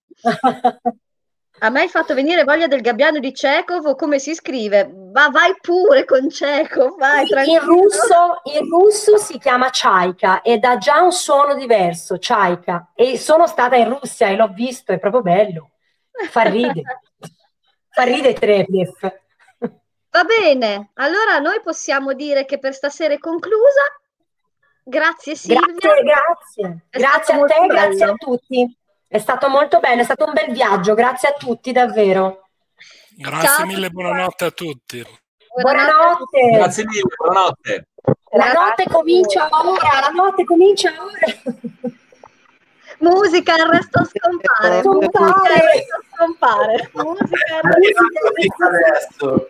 [1.61, 4.93] A me hai fatto venire voglia del gabbiano di Chekhov o come si scrive?
[5.11, 10.77] Ma vai pure con Chekhov, vai in russo, in russo, si chiama Chaika ed ha
[10.77, 12.91] già un suono diverso, Chaika.
[12.93, 15.71] E sono stata in Russia e l'ho visto, è proprio bello.
[16.29, 17.01] Fa ridere.
[17.89, 19.19] Fa ridere Trepiev.
[20.11, 23.81] Va bene, allora noi possiamo dire che per stasera è conclusa.
[24.83, 25.61] Grazie Silvia.
[25.61, 26.85] Grazie, grazie.
[26.89, 27.67] È grazie a te, bello.
[27.67, 28.77] grazie a tutti.
[29.07, 32.49] È stato molto bello, è stato un bel viaggio, grazie a tutti davvero.
[33.15, 33.65] Grazie Ciao.
[33.67, 35.05] mille, buonanotte a tutti.
[35.61, 36.49] Buonanotte.
[36.53, 37.87] Grazie mille, buonanotte.
[38.31, 41.93] La notte comincia ora, la notte comincia ora.
[42.99, 44.81] Musica, il resto scompare.
[44.81, 45.53] Scompare.
[45.53, 46.89] Il resto scompare.
[46.93, 49.49] Musica, il resto